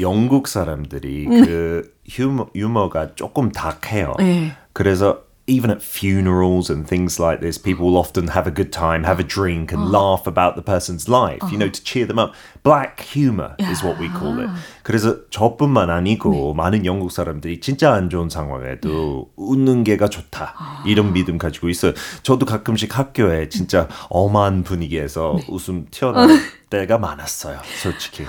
영국 0.00 0.46
사람들이 0.46 1.24
그 1.26 1.92
유머, 2.18 2.46
유머가 2.54 3.14
조금 3.16 3.50
다해요. 3.50 4.14
네. 4.18 4.52
그래서 4.72 5.22
even 5.48 5.70
at 5.70 5.82
funerals 5.82 6.70
and 6.70 6.86
things 6.86 7.18
like 7.18 7.40
this, 7.40 7.58
people 7.58 7.86
will 7.86 7.96
often 7.96 8.28
have 8.28 8.46
a 8.46 8.50
good 8.50 8.72
time, 8.72 9.04
have 9.04 9.18
a 9.18 9.24
drink, 9.24 9.72
and 9.72 9.82
oh. 9.82 9.86
laugh 9.86 10.26
about 10.26 10.56
the 10.56 10.62
person's 10.62 11.08
life, 11.08 11.40
you 11.50 11.58
know, 11.58 11.66
uh-huh. 11.66 11.74
to 11.74 11.82
cheer 11.82 12.06
them 12.06 12.18
up. 12.18 12.34
Black 12.62 13.00
humor 13.00 13.56
is 13.58 13.82
what 13.82 13.98
we 13.98 14.08
call 14.10 14.38
it. 14.40 14.48
Ah. 14.48 14.64
그래서 14.88 15.18
저뿐만 15.28 15.90
아니고 15.90 16.54
많은 16.54 16.86
영국 16.86 17.12
사람들이 17.12 17.60
진짜 17.60 17.92
안 17.92 18.08
좋은 18.08 18.30
상황에도 18.30 19.30
웃는 19.36 19.84
게가 19.84 20.08
좋다. 20.08 20.54
이런 20.86 21.12
믿음 21.12 21.36
가지고 21.36 21.68
있어요. 21.68 21.92
저도 22.22 22.46
가끔씩 22.46 22.98
학교에 22.98 23.50
진짜 23.50 23.86
엄한 24.08 24.62
분위기에서 24.62 25.36
웃음 25.46 25.84
튀어나올 25.90 26.30
때가 26.70 26.96
많았어요. 26.96 27.60
솔직히. 27.82 28.24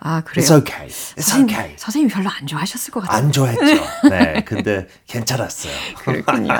아 0.00 0.20
그래요. 0.20 0.44
It's 0.44 0.54
okay. 0.54 0.88
It's 0.88 1.22
선생님, 1.22 1.54
okay. 1.54 1.74
선생님 1.78 2.08
별로 2.10 2.28
안 2.28 2.46
좋아하셨을 2.46 2.92
것 2.92 3.00
같아요. 3.00 3.16
안 3.16 3.32
좋아했죠. 3.32 4.08
네, 4.10 4.44
근데 4.44 4.86
괜찮았어요. 5.06 5.72
그렇군요. 6.04 6.52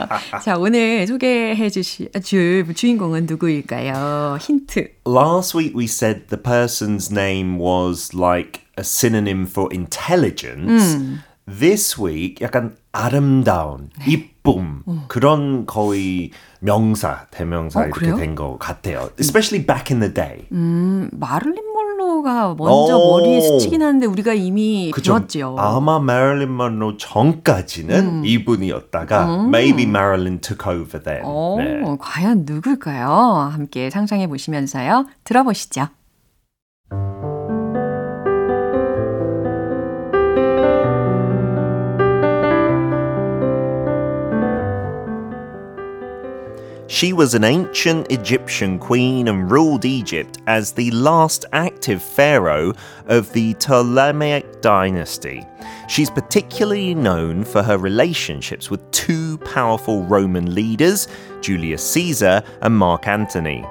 자 0.43 0.57
오늘 0.57 1.07
소개해 1.07 1.69
주실 1.69 2.11
줄 2.23 2.75
주인공은 2.75 3.27
누구일까요? 3.27 4.39
힌트. 4.41 4.89
Last 5.07 5.55
week 5.55 5.77
we 5.77 5.85
said 5.85 6.29
the 6.29 6.43
person's 6.43 7.13
name 7.13 7.59
was 7.59 8.15
like 8.15 8.64
a 8.79 8.83
synonym 8.85 9.47
for 9.47 9.69
intelligence. 9.73 10.99
This 11.47 12.01
week 12.01 12.37
약간 12.41 12.75
아름다운, 12.93 13.91
이쁨 14.09 14.83
그런 15.09 15.67
거의 15.67 16.31
명사, 16.61 17.27
대명사 17.31 17.81
어, 17.81 17.85
이렇게? 17.85 18.15
된 18.17 18.35
것 18.35 18.57
같아요. 18.59 19.11
Especially 19.21 19.67
back 19.67 19.95
in 19.95 20.01
the 20.01 20.15
day. 20.15 20.47
음, 20.53 21.11
마를린 21.13 21.63
먼로가 21.75 22.55
먼저 22.57 22.97
오. 22.97 23.19
머리에 23.21 23.43
스치긴 23.43 23.83
하는데 23.83 24.07
우리가 24.07 24.33
이미? 24.33 24.91
배웠죠. 24.97 25.57
아마 25.59 25.99
마릴린 25.99 26.57
먼로 26.57 26.97
전까지는 26.97 28.25
이분이었다가 28.25 29.45
maybe 29.49 29.85
Marilyn 29.85 30.41
took 30.41 30.67
over 30.67 31.03
then. 31.03 31.21
어, 31.25 31.57
네. 31.59 31.83
과연 32.01 32.45
누굴까요? 32.47 33.51
함께 33.53 33.91
상상해 33.91 34.27
보시면서요. 34.29 35.07
들어보시죠. 35.25 35.89
She 46.95 47.13
was 47.13 47.35
an 47.35 47.43
ancient 47.43 48.13
Egyptian 48.13 48.79
queen 48.79 49.27
and 49.27 49.51
ruled 49.51 49.85
Egypt 49.85 50.39
as 50.47 50.71
the 50.71 50.93
last 50.93 51.45
active 51.53 52.01
pharaoh 52.01 52.73
of 53.07 53.33
the 53.33 53.55
Ptolemaic 53.55 54.63
dynasty. 54.63 55.45
She's 55.89 56.09
particularly 56.09 56.95
known 56.95 57.43
for 57.43 57.65
her 57.65 57.79
relationships 57.79 58.71
with 58.71 58.89
two 58.93 59.39
powerful 59.39 60.05
Roman 60.05 60.55
leaders, 60.55 61.09
Julius 61.41 61.83
Caesar 61.91 62.45
and 62.63 62.77
Mark 62.77 63.09
Antony. 63.09 63.67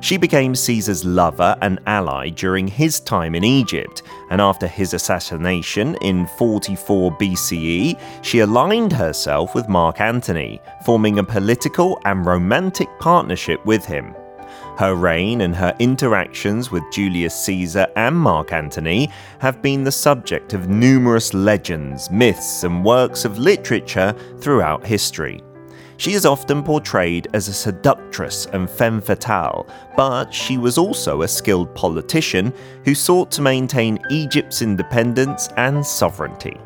She 0.00 0.16
became 0.16 0.54
Caesar's 0.54 1.04
lover 1.04 1.56
and 1.60 1.78
ally 1.86 2.30
during 2.30 2.66
his 2.66 3.00
time 3.00 3.34
in 3.34 3.44
Egypt, 3.44 4.02
and 4.30 4.40
after 4.40 4.66
his 4.66 4.94
assassination 4.94 5.94
in 6.00 6.26
44 6.38 7.12
BCE, 7.18 8.00
she 8.22 8.38
aligned 8.38 8.92
herself 8.92 9.54
with 9.54 9.68
Mark 9.68 10.00
Antony, 10.00 10.60
forming 10.86 11.18
a 11.18 11.24
political 11.24 12.00
and 12.06 12.24
romantic 12.24 12.88
partnership 12.98 13.64
with 13.66 13.84
him. 13.84 14.14
Her 14.78 14.94
reign 14.94 15.42
and 15.42 15.54
her 15.54 15.76
interactions 15.78 16.70
with 16.70 16.82
Julius 16.90 17.38
Caesar 17.44 17.86
and 17.96 18.16
Mark 18.16 18.52
Antony 18.52 19.10
have 19.38 19.60
been 19.60 19.84
the 19.84 19.92
subject 19.92 20.54
of 20.54 20.68
numerous 20.68 21.34
legends, 21.34 22.10
myths, 22.10 22.64
and 22.64 22.82
works 22.82 23.26
of 23.26 23.38
literature 23.38 24.14
throughout 24.38 24.86
history. 24.86 25.42
She 25.99 26.11
is 26.13 26.25
often 26.25 26.61
portrayed 26.63 27.27
as 27.33 27.47
a 27.47 27.53
seductress 27.53 28.47
and 28.53 28.69
femme 28.69 29.01
fatale, 29.01 29.65
but 29.95 30.33
she 30.33 30.57
was 30.57 30.77
also 30.77 31.21
a 31.21 31.27
skilled 31.27 31.73
politician 31.73 32.51
who 32.83 32.93
sought 32.93 33.31
to 33.31 33.41
maintain 33.41 33.97
Egypt's 34.09 34.61
independence 34.61 35.47
and 35.57 35.85
sovereignty. 35.85 36.57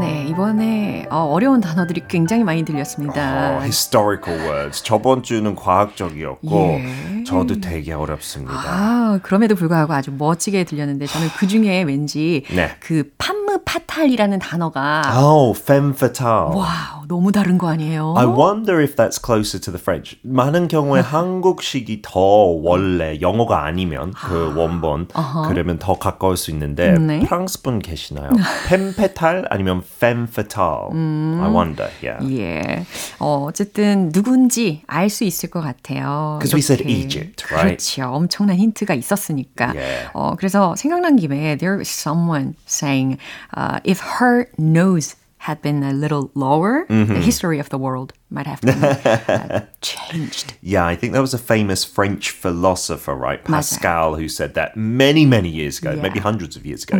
네, 0.00 0.26
이번에 0.28 1.06
어, 1.10 1.18
어려운 1.32 1.60
단어들이 1.60 2.02
굉장히 2.08 2.44
많이 2.44 2.64
들렸습니다. 2.64 3.52
Oh, 3.56 3.62
historical 3.64 4.40
words. 4.48 4.82
저번 4.82 5.22
주는 5.22 5.54
과학적이었고 5.54 6.80
예. 6.80 7.24
저도 7.24 7.60
되게 7.60 7.92
어렵습니다. 7.92 8.54
아, 8.54 9.18
그럼에도 9.22 9.54
불구하고 9.54 9.92
아주 9.92 10.10
멋지게 10.12 10.64
들렸는데 10.64 11.06
저는 11.06 11.28
그 11.38 11.46
중에 11.46 11.82
왠지 11.82 12.42
네. 12.50 12.70
그 12.80 13.04
판 13.18 13.44
무 13.49 13.57
파탈이라는 13.65 14.37
단어가 14.37 15.01
Oh, 15.17 15.57
femme 15.59 15.93
fatale. 15.95 16.53
Wow, 16.55 17.07
너무 17.07 17.31
다른 17.31 17.57
거 17.57 17.67
아니에요? 17.69 18.13
I 18.15 18.25
wonder 18.27 18.79
if 18.79 18.95
that's 18.95 19.17
closer 19.19 19.59
to 19.59 19.73
the 19.73 19.81
French. 19.81 20.17
많은 20.21 20.67
경우에 20.67 21.01
한국식이 21.01 22.03
더 22.03 22.19
원래 22.19 23.19
영어가 23.21 23.65
아니면 23.65 24.13
그 24.13 24.53
원본 24.55 25.07
그러면 25.47 25.79
더 25.79 25.97
가까울 25.97 26.37
수 26.37 26.51
있는데 26.51 26.91
네. 26.99 27.21
프랑스 27.21 27.63
분 27.63 27.79
계시나요? 27.79 28.29
펜페탈 28.67 29.47
아니면 29.49 29.81
femme 29.83 30.27
fatale. 30.29 30.89
I 30.93 31.49
wonder. 31.51 31.89
Yeah. 32.03 32.37
예. 32.39 32.85
어, 33.19 33.45
어쨌든 33.47 34.11
누군지 34.11 34.83
알 34.85 35.09
수 35.09 35.23
있을 35.23 35.49
것 35.49 35.61
같아요. 35.61 36.37
'Cause 36.39 36.53
we 36.53 36.59
said. 36.61 36.83
Egypt, 36.87 37.45
right? 37.51 37.77
그렇죠. 37.81 38.13
엄청난 38.13 38.57
힌트가 38.57 38.93
있었으니까. 38.93 39.73
Yeah. 39.73 40.09
어, 40.13 40.35
그래서 40.37 40.75
생각난 40.75 41.15
김에 41.15 41.57
there 41.57 41.79
is 41.79 41.89
someone 41.89 42.53
saying 42.67 43.17
uh, 43.53 43.79
if 43.83 43.99
her 44.19 44.49
nose 44.57 45.15
had 45.37 45.61
been 45.61 45.83
a 45.83 45.93
little 45.93 46.31
lower, 46.35 46.85
the 46.89 47.19
history 47.21 47.59
of 47.59 47.69
the 47.69 47.77
world 47.77 48.13
might 48.30 48.46
have 48.46 48.60
been 48.60 48.82
uh, 48.82 49.64
changed. 49.80 50.54
Yeah, 50.60 50.84
I 50.84 50.96
think 50.96 51.12
there 51.12 51.22
was 51.22 51.34
a 51.34 51.38
famous 51.38 51.84
French 51.84 52.30
philosopher, 52.30 53.14
right? 53.14 53.42
Pascal, 53.44 54.16
who 54.16 54.28
said 54.28 54.54
that 54.54 54.76
many, 54.76 55.24
many 55.24 55.48
years 55.48 55.78
ago, 55.78 55.92
Yeah. 55.94 56.02
maybe 56.02 56.18
hundreds 56.18 56.56
of 56.56 56.66
years 56.66 56.82
ago. 56.84 56.98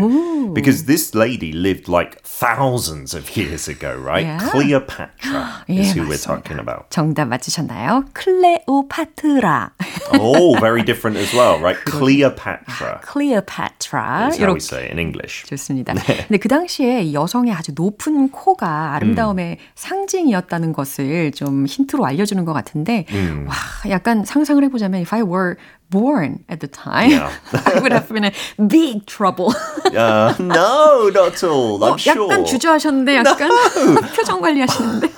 Because 0.55 0.85
this 0.85 1.15
lady 1.15 1.51
lived 1.53 1.89
like 1.89 2.21
thousands 2.23 3.15
of 3.15 3.37
years 3.37 3.67
ago, 3.67 3.97
right? 3.99 4.25
Yeah. 4.27 4.39
Cleopatra 4.51 5.65
is 5.67 5.91
예, 5.91 5.99
who 5.99 6.07
we're 6.07 6.15
맞습니다. 6.15 6.27
talking 6.45 6.59
about. 6.61 6.91
정답 6.91 7.27
맞추셨나요? 7.29 8.05
클레오파트라. 8.13 9.71
Oh, 10.21 10.55
very 10.61 10.83
different 10.83 11.17
as 11.17 11.33
well, 11.35 11.59
right? 11.61 11.77
Cleopatra. 11.85 13.01
Cleopatra. 13.03 14.29
That's 14.31 14.39
how 14.39 14.53
we 14.53 14.61
이렇게 14.61 14.63
say 14.63 14.85
it 14.87 14.93
in 14.93 14.99
English. 14.99 15.45
좋습니다. 15.49 15.95
근데 15.95 16.39
그 16.39 16.49
당시에 16.49 17.13
여성의 17.13 17.53
아주 17.53 17.73
높은 17.75 18.29
코가 18.31 18.95
아름다움의 18.95 19.59
상징이었다는 19.75 20.73
것을 20.73 21.18
좀 21.36 21.66
힌트로 21.66 22.06
알려주는 22.06 22.44
것 22.46 22.54
같은데, 22.54 23.06
와, 23.48 23.54
약간 23.90 24.24
상상을 24.26 24.64
해보자면, 24.64 25.02
if 25.02 25.14
I 25.14 25.22
were 25.24 25.56
born 25.92 26.40
at 26.52 26.60
the 26.60 26.70
time, 26.70 27.12
Yeah. 27.12 27.32
I 27.66 27.80
would 27.82 27.92
have 27.92 28.08
been 28.10 28.24
in 28.26 28.68
big 28.68 29.06
trouble. 29.06 29.54
Uh, 29.86 30.34
no, 30.40 31.10
not 31.10 31.34
at 31.34 31.44
all. 31.44 31.80
I'm 31.84 31.94
어, 31.94 31.98
sure. 31.98 32.28
약간 32.28 32.46
주저하셨는데, 32.46 33.16
약간 33.18 33.50
표정 34.16 34.42
관리하시는데. 34.42 35.10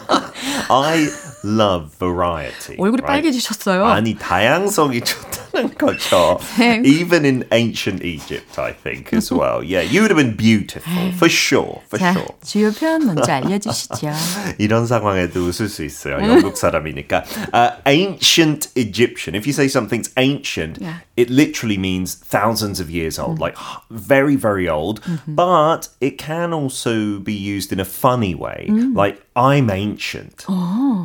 I 0.69 1.07
love 1.43 1.91
variety. 1.99 2.77
얼굴이 2.77 3.01
right? 3.01 3.07
빨개지셨어요. 3.07 3.85
아니 3.85 4.15
다양성이 4.17 5.01
좋다 5.01 5.40
는 5.60 5.74
거죠. 5.76 6.38
네. 6.58 6.82
Even 6.84 7.24
in 7.24 7.44
ancient 7.52 8.04
Egypt, 8.04 8.58
I 8.58 8.72
think 8.72 9.12
as 9.12 9.32
well. 9.32 9.62
Yeah, 9.62 9.82
you 9.82 10.02
would 10.02 10.10
have 10.10 10.16
been 10.16 10.36
beautiful 10.36 10.92
for 11.16 11.28
sure, 11.28 11.80
for 11.88 11.98
자, 11.98 12.12
sure. 12.12 12.28
주요 12.44 12.70
표현 12.72 13.06
먼저 13.06 13.32
알려주시죠. 13.32 14.12
이런 14.58 14.86
상황에도 14.86 15.40
웃을 15.46 15.68
수 15.68 15.84
있어요. 15.84 16.18
영국 16.20 16.56
사람이니까. 16.56 17.24
Uh, 17.52 17.70
ancient 17.86 18.68
Egyptian. 18.76 19.34
If 19.34 19.46
you 19.46 19.52
say 19.52 19.66
something's 19.68 20.10
ancient, 20.16 20.78
Yeah. 20.80 21.00
it 21.16 21.30
literally 21.30 21.78
means 21.78 22.14
thousands 22.14 22.80
of 22.80 22.90
years 22.90 23.18
old, 23.18 23.38
like 23.40 23.54
h- 23.58 23.80
very, 23.90 24.36
very 24.36 24.68
old. 24.68 25.00
But 25.26 25.88
it 26.00 26.18
can 26.18 26.52
also 26.52 27.18
be 27.18 27.32
used 27.34 27.72
in 27.72 27.80
a 27.80 27.84
funny 27.84 28.34
way, 28.34 28.68
like 28.94 29.22
I'm 29.34 29.70
ancient. 29.70 30.46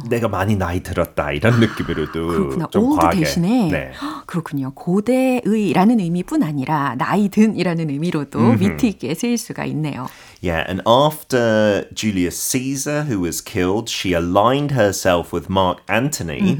내가 0.10 0.28
많이 0.28 0.56
나이 0.56 0.82
들었다 0.82 1.32
이런 1.32 1.60
느낌으로도 1.60 2.28
그렇구나. 2.28 2.68
좀 2.72 2.84
old 2.86 3.00
과하게. 3.00 3.20
대신에 3.20 3.70
네. 3.70 3.92
헉, 4.02 4.26
그렇군요. 4.26 4.72
고대의라는 4.74 6.00
의미뿐 6.00 6.44
아니라 6.44 6.96
나이 6.98 7.30
든이라는 7.30 7.90
의미로도 7.90 8.40
위트 8.60 8.86
있게 8.86 9.14
쓰일 9.14 9.38
수가 9.38 9.66
있네요. 9.66 10.08
Yeah, 10.42 10.66
and 10.68 10.82
after 10.88 11.86
Julius 11.94 12.38
Caesar, 12.38 13.04
who 13.04 13.20
was 13.22 13.42
killed, 13.44 13.90
she 13.90 14.14
aligned 14.14 14.72
herself 14.74 15.32
with 15.32 15.50
Mark 15.50 15.80
Antony. 15.88 16.58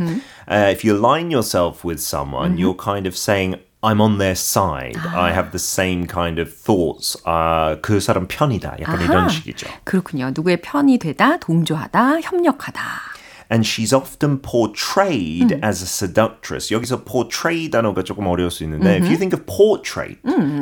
Uh, 0.48 0.70
if 0.70 0.84
you 0.84 0.94
align 0.94 1.32
yourself 1.32 1.84
with 1.84 2.00
someone, 2.00 2.58
you're 2.58 2.76
kind 2.76 3.08
of 3.08 3.16
saying, 3.18 3.56
I'm 3.83 4.01
on 4.01 4.19
their 4.19 4.35
side. 4.35 4.97
I 4.97 5.33
have 5.33 5.51
the 5.53 5.59
same 5.59 6.07
kind 6.07 6.41
of 6.41 6.51
thoughts. 6.53 7.17
Uh, 7.25 7.81
그 7.83 8.01
사람 8.01 8.27
편이다. 8.27 8.77
약간 8.81 9.01
이런 9.01 9.17
아하. 9.19 9.29
식이죠. 9.29 9.69
그렇군요. 9.85 10.31
누구의 10.35 10.61
편이 10.63 10.99
되다, 10.99 11.37
동조하다, 11.39 12.21
협력하다. 12.23 12.81
And 13.49 13.65
she's 13.65 13.93
often 13.93 14.41
portrayed 14.41 15.61
as 15.63 15.83
a 15.83 15.87
seductress. 15.87 16.73
여기서 16.73 17.05
portray 17.05 17.71
단어가 17.71 18.03
조금 18.03 18.27
어려울 18.27 18.51
수 18.51 18.65
있는데, 18.65 18.97
if 18.97 19.07
you 19.07 19.17
think 19.17 19.33
of 19.33 19.47
portrait, 19.47 20.19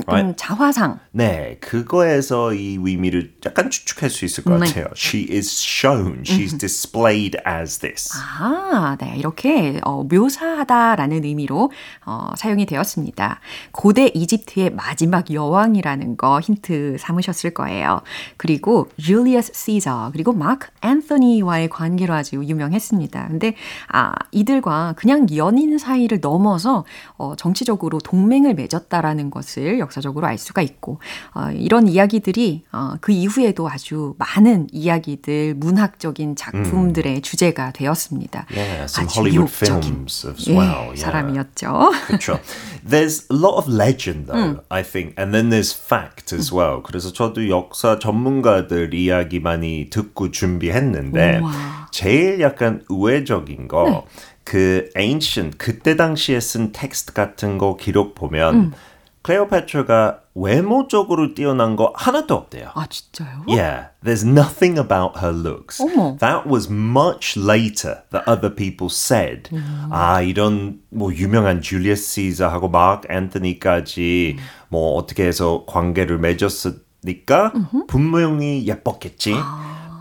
right? 0.06 0.28
음, 0.28 0.34
자화상. 0.36 1.00
네, 1.12 1.56
그거에서 1.60 2.52
이 2.52 2.78
의미를 2.78 3.32
약간 3.46 3.70
추측할 3.70 4.10
수 4.10 4.26
있을 4.26 4.44
것 4.44 4.58
네. 4.58 4.66
같아요. 4.66 4.86
She 4.94 5.26
is 5.30 5.48
shown, 5.50 6.24
she's 6.24 6.58
displayed 6.58 7.38
as 7.48 7.78
this. 7.78 8.10
아, 8.38 8.96
네. 9.00 9.14
이렇게 9.16 9.80
어, 9.82 10.04
묘사하다라는 10.04 11.24
의미로 11.24 11.70
어, 12.04 12.32
사용이 12.36 12.66
되었습니다. 12.66 13.40
고대 13.72 14.10
이집트의 14.12 14.70
마지막 14.70 15.30
여왕이라는 15.32 16.16
거 16.18 16.40
힌트 16.40 16.96
삼으셨을 16.98 17.54
거예요. 17.54 18.02
그리고 18.36 18.90
줄리어스 19.00 19.52
시저 19.54 20.10
그리고 20.12 20.32
마크 20.32 20.68
앤서니와의 20.82 21.70
관계로 21.70 22.12
아주 22.12 22.36
유명 22.36 22.73
했습니다. 22.74 23.28
근데 23.28 23.54
아, 23.88 24.12
이들과 24.32 24.94
그냥 24.96 25.26
연인 25.34 25.78
사이를 25.78 26.20
넘어서 26.20 26.84
어, 27.16 27.34
정치적으로 27.36 27.98
동맹을 27.98 28.54
맺었다라는 28.54 29.30
것을 29.30 29.78
역사적으로 29.78 30.26
알 30.26 30.38
수가 30.38 30.62
있고 30.62 31.00
어, 31.34 31.50
이런 31.50 31.88
이야기들이 31.88 32.64
어, 32.72 32.94
그 33.00 33.12
이후에도 33.12 33.68
아주 33.68 34.14
많은 34.18 34.68
이야기들 34.72 35.54
문학적인 35.54 36.36
작품들의 36.36 37.22
주제가 37.22 37.72
되었습니다. 37.72 38.46
Yeah, 38.50 38.84
some 38.84 39.06
아주 39.06 39.20
Hollywood 39.20 39.50
유혹적인 39.50 39.92
films 39.92 40.26
as 40.26 40.50
예, 40.50 40.56
well. 40.56 40.84
Yeah. 40.92 41.00
사람이었죠. 41.00 41.92
그렇죠. 42.06 42.40
There's 42.86 43.24
a 43.30 43.36
lot 43.36 43.56
of 43.56 43.68
legend 43.68 44.26
though, 44.26 44.60
I 44.68 44.82
think, 44.82 45.14
and 45.18 45.32
then 45.32 45.50
there's 45.50 45.72
fact 45.72 46.34
as 46.34 46.52
well. 46.52 46.82
그래서 46.82 47.12
저도 47.12 47.48
역사 47.48 47.98
전문가들 47.98 48.94
이야기 48.94 49.40
많이 49.40 49.88
듣고 49.90 50.30
준비했는데 50.30 51.38
우와. 51.40 51.83
제일 51.94 52.40
약간 52.40 52.82
우회적인 52.88 53.68
거. 53.68 54.04
그 54.42 54.90
ancient 54.98 55.56
그때 55.56 55.96
당시에 55.96 56.40
쓴 56.40 56.72
텍스트 56.72 57.12
같은 57.12 57.56
거 57.56 57.76
기록 57.76 58.16
보면 58.16 58.74
클레오파트라가 59.22 60.20
외모적으로 60.34 61.34
뛰어난 61.34 61.76
거 61.76 61.92
하나도 61.94 62.34
없대요. 62.34 62.70
아 62.74 62.86
진짜요? 62.88 63.44
Yeah, 63.46 63.90
there's 64.04 64.26
nothing 64.26 64.76
about 64.78 65.20
her 65.20 65.32
looks. 65.32 65.80
어머. 65.80 66.18
That 66.18 66.48
was 66.50 66.68
much 66.68 67.38
later 67.38 68.02
that 68.10 68.28
other 68.28 68.52
people 68.52 68.88
said. 68.90 69.48
아, 69.90 70.20
이런 70.20 70.80
뭐 70.90 71.14
유명한 71.14 71.62
줄리어스 71.62 72.02
시저하고 72.02 72.68
마크 72.68 73.06
앤토니까지 73.08 74.36
뭐 74.68 74.94
어떻게 74.96 75.24
해서 75.24 75.64
관계를 75.68 76.18
맺었으니까 76.18 77.52
분명히 77.86 78.66
예뻤겠지. 78.66 79.34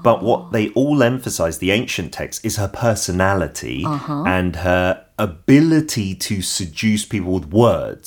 But 0.02 0.22
what 0.22 0.52
they 0.52 0.70
all 0.70 1.02
emphasize, 1.02 1.58
the 1.58 1.72
ancient 1.72 2.12
text, 2.12 2.44
is 2.44 2.56
her 2.56 2.68
personality 2.68 3.84
and 3.84 4.56
her 4.56 5.04
ability 5.18 6.14
to 6.14 6.40
seduce 6.40 7.04
people 7.04 7.32
with 7.32 7.52
words. 7.52 8.06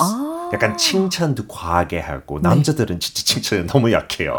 약간 0.54 0.78
칭찬도 0.78 1.48
과하게 1.48 2.00
하고 2.00 2.40
남자들은 2.40 3.00
진짜 3.00 3.24
칭찬에 3.24 3.68
너무 3.68 3.92
약해요. 3.92 4.36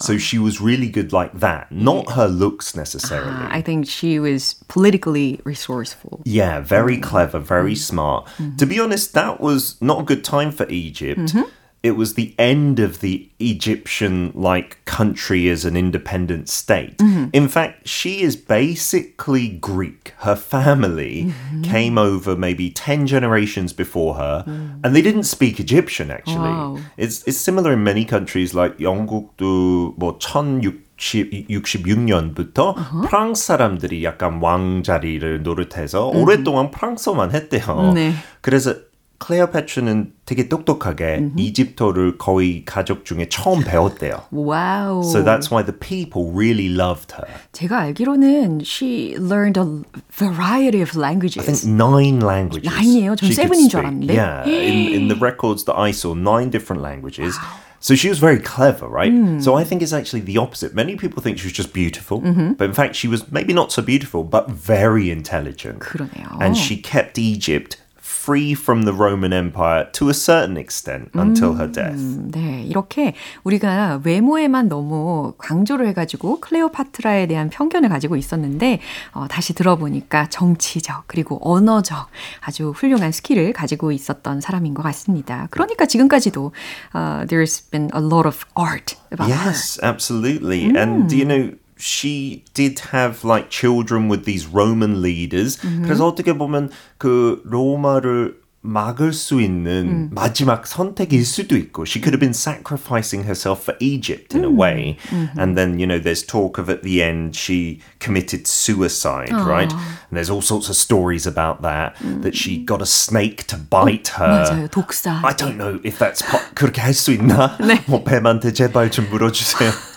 So 0.00 0.16
she 0.16 0.38
was 0.38 0.60
really 0.60 0.88
good 0.88 1.12
like 1.12 1.38
that. 1.40 1.70
Not 1.70 2.12
her 2.12 2.28
looks 2.28 2.74
necessarily. 2.74 3.46
I 3.50 3.62
think 3.62 3.86
she 3.86 4.18
was 4.18 4.56
politically 4.68 5.40
resourceful. 5.44 6.22
Yeah, 6.24 6.60
very 6.60 6.98
clever, 6.98 7.38
very 7.38 7.74
smart. 7.74 8.28
To 8.58 8.66
be 8.66 8.78
honest, 8.78 9.14
that 9.14 9.40
was 9.40 9.76
not 9.80 10.00
a 10.00 10.04
good 10.04 10.24
time 10.24 10.50
for 10.52 10.66
Egypt. 10.68 11.34
It 11.82 11.96
was 11.96 12.14
the 12.14 12.32
end 12.38 12.78
of 12.78 13.00
the 13.00 13.28
Egyptian 13.40 14.30
like 14.36 14.78
country 14.84 15.48
as 15.48 15.64
an 15.64 15.76
independent 15.76 16.48
state. 16.48 17.02
In 17.32 17.48
fact, 17.48 17.88
she 17.88 18.22
is 18.22 18.36
basically 18.36 19.48
Greek. 19.48 20.14
Her 20.18 20.36
family 20.36 21.32
came 21.64 21.98
over 21.98 22.36
maybe 22.36 22.70
10 22.70 23.08
generations 23.08 23.72
before 23.72 24.14
her 24.14 24.44
and 24.46 24.94
they 24.94 25.02
didn't 25.02 25.24
speak 25.24 25.58
Egyptian 25.58 26.12
actually. 26.12 26.54
Wow. 26.54 26.78
It's 26.96 27.24
it's 27.26 27.38
similar 27.38 27.72
in 27.72 27.82
many 27.82 28.04
countries 28.04 28.54
like 28.54 28.78
영국도 28.78 29.94
뭐 29.98 30.18
1666년부터 30.20 32.76
프랑스 33.08 33.44
사람들이 33.44 34.04
약간 34.04 34.40
왕자리를 34.40 35.42
노릇해서 35.42 36.10
오랫동안 36.14 36.70
프랑스어만 36.70 37.32
했대요. 37.32 37.90
네. 37.92 38.12
그래서 38.40 38.76
클레오파트라는 39.18 40.14
되게 40.26 40.48
똑똑하게 40.48 41.30
이집트어를 41.36 42.18
거의 42.18 42.64
가족 42.64 43.04
중에 43.04 43.28
처음 43.28 43.62
배웠대요. 43.62 44.24
와우. 44.32 45.04
So 45.04 45.22
that's 45.22 45.48
why 45.48 45.62
the 45.64 45.72
people 45.78 46.32
really 46.34 46.66
loved 46.66 47.14
her. 47.14 47.28
제가 47.52 47.78
알기로는 47.78 48.62
she 48.64 49.14
learned 49.16 49.56
a 49.60 49.84
variety 50.10 50.82
of 50.82 50.98
I 50.98 51.14
think 51.14 51.22
languages. 51.22 51.64
nine 51.64 52.18
languages. 52.18 52.66
Nine이에요? 52.68 53.14
전 53.14 53.30
she 53.30 53.36
could 53.36 53.46
seven인 53.46 53.68
줄 53.68 53.78
speak. 53.78 53.84
알았는데. 53.86 54.12
Yeah, 54.12 54.44
in, 54.44 55.02
in 55.02 55.08
the 55.08 55.16
records 55.16 55.64
that 55.66 55.78
I 55.78 55.92
saw, 55.92 56.14
nine 56.14 56.50
different 56.50 56.82
languages. 56.82 57.38
So 57.78 57.94
she 57.94 58.08
was 58.08 58.18
very 58.18 58.38
clever, 58.38 58.88
right? 58.88 59.12
So 59.42 59.54
I 59.54 59.62
think 59.64 59.82
it's 59.82 59.92
actually 59.92 60.22
the 60.22 60.38
opposite. 60.38 60.72
Many 60.74 60.94
people 60.94 61.20
think 61.22 61.38
she 61.38 61.46
was 61.46 61.52
just 61.52 61.72
beautiful, 61.72 62.20
but 62.20 62.66
in 62.66 62.74
fact, 62.74 62.94
she 62.94 63.06
was 63.08 63.30
maybe 63.30 63.52
not 63.52 63.70
so 63.72 63.82
beautiful, 63.82 64.22
but 64.22 64.48
very 64.50 65.10
intelligent. 65.10 65.80
그러네요. 65.80 66.38
And 66.40 66.56
she 66.56 66.76
kept 66.76 67.18
Egypt 67.18 67.78
free 68.27 68.51
from 68.53 68.83
the 68.83 68.93
Roman 68.93 69.31
Empire 69.31 69.87
to 69.93 70.09
a 70.09 70.13
certain 70.13 70.57
extent 70.57 71.11
until 71.15 71.55
her 71.55 71.71
death. 71.71 71.95
네, 72.31 72.63
이렇게 72.63 73.13
우리가 73.43 74.01
외모에만 74.03 74.67
너무 74.67 75.33
강조를 75.37 75.87
해가지고 75.87 76.41
클레오파트라에 76.41 77.27
대한 77.27 77.49
편견을 77.49 77.87
가지고 77.87 78.17
있었는데 78.17 78.81
어, 79.13 79.27
다시 79.29 79.53
들어보니까 79.53 80.27
정치적 80.29 81.05
그리고 81.07 81.39
언어적 81.41 82.07
아주 82.41 82.71
훌륭한 82.75 83.13
스킬을 83.13 83.53
가지고 83.53 83.93
있었던 83.93 84.41
사람인 84.41 84.73
것 84.73 84.83
같습니다. 84.83 85.47
그러니까 85.51 85.85
지금까지도 85.85 86.51
uh, 86.93 87.25
there's 87.27 87.69
been 87.71 87.89
a 87.95 88.01
lot 88.01 88.27
of 88.27 88.45
art 88.55 88.97
about 89.11 89.31
her. 89.31 89.47
Yes, 89.47 89.79
absolutely. 89.81 90.75
And 90.75 91.11
you 91.13 91.25
know, 91.25 91.51
she 91.78 92.44
did 92.54 92.78
have 92.92 93.24
like 93.24 93.50
children 93.50 94.08
with 94.08 94.24
these 94.24 94.46
Roman 94.46 95.02
leaders. 95.02 95.58
그래서 95.84 96.06
어떻게 96.06 96.32
보면 96.36 96.70
그 96.98 97.42
로마를 97.44 98.40
막을 98.64 99.12
수 99.12 99.40
있는 99.42 100.08
마지막 100.12 100.68
선택일 100.68 101.24
수도 101.26 101.56
있고 101.56 101.82
she 101.84 102.00
could 102.00 102.14
have 102.14 102.20
been 102.20 102.30
sacrificing 102.32 103.26
herself 103.26 103.60
for 103.64 103.74
Egypt 103.80 104.36
in 104.36 104.44
a 104.44 104.48
way 104.48 104.96
and 105.36 105.58
then 105.58 105.80
you 105.80 105.84
know 105.84 105.98
there's 105.98 106.22
talk 106.24 106.58
of 106.62 106.70
at 106.70 106.84
the 106.84 107.02
end 107.02 107.34
she 107.34 107.80
committed 107.98 108.46
suicide 108.46 109.34
right 109.34 109.72
and 109.72 110.12
there's 110.14 110.30
all 110.30 110.40
sorts 110.40 110.68
of 110.70 110.76
stories 110.76 111.26
about 111.26 111.62
that 111.62 111.96
that 112.22 112.36
she 112.36 112.62
got 112.62 112.80
a 112.80 112.86
snake 112.86 113.48
to 113.48 113.56
bite 113.58 114.14
her 114.14 114.46
맞아요. 114.46 114.68
독사. 114.70 115.18
I 115.26 115.34
don't 115.34 115.58
know 115.58 115.80
if 115.82 115.98
that's 115.98 116.22
po- 116.22 116.38
그렇게 116.54 116.80
할 116.80 116.94
수 116.94 117.10
있나? 117.10 117.58
뭐 117.88 118.04
뱀한테 118.04 118.52
제발 118.52 118.92
좀 118.92 119.10
물어주세요. 119.10 119.72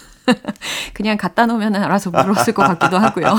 그냥 0.94 1.16
갖다 1.16 1.46
놓으면 1.46 1.76
알아서 1.76 2.10
물었을 2.10 2.52
것 2.54 2.62
같기도 2.62 2.98
하고요. 2.98 3.36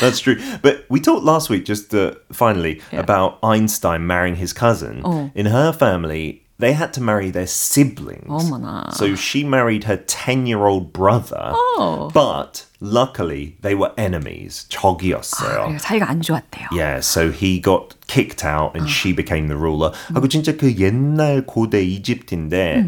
That's 0.00 0.20
true. 0.20 0.36
But 0.62 0.84
we 0.90 1.00
talked 1.00 1.24
last 1.24 1.50
week, 1.50 1.64
just 1.64 1.94
uh, 1.94 2.12
finally, 2.32 2.80
about 2.92 3.38
Einstein 3.42 4.06
marrying 4.06 4.36
his 4.36 4.52
cousin. 4.52 5.02
Oh. 5.04 5.30
In 5.34 5.46
her 5.46 5.72
family, 5.72 6.42
they 6.58 6.72
had 6.72 6.92
to 6.94 7.00
marry 7.00 7.30
their 7.30 7.46
siblings. 7.46 8.26
어머나. 8.28 8.92
So 8.92 9.14
she 9.14 9.44
married 9.44 9.84
her 9.84 9.96
10 9.96 10.46
year 10.46 10.66
old 10.66 10.92
brother. 10.92 11.52
Oh. 11.54 12.10
But 12.12 12.66
luckily, 12.80 13.56
they 13.62 13.74
were 13.74 13.92
enemies. 13.96 14.66
적이었어요. 14.68 15.66
그래서 15.66 15.78
사이가 15.78 16.08
안 16.08 16.20
좋았대요. 16.20 16.68
Yeah, 16.72 17.00
so 17.00 17.30
he 17.30 17.60
got 17.60 17.94
kicked 18.08 18.44
out 18.44 18.76
and 18.76 18.88
she 18.90 19.12
became 19.12 19.46
the 19.46 19.56
ruler. 19.56 19.92
하고 20.12 20.26
진짜 20.28 20.56
그 20.56 20.74
옛날 20.78 21.46
고대 21.46 21.82
이집트인데 21.82 22.86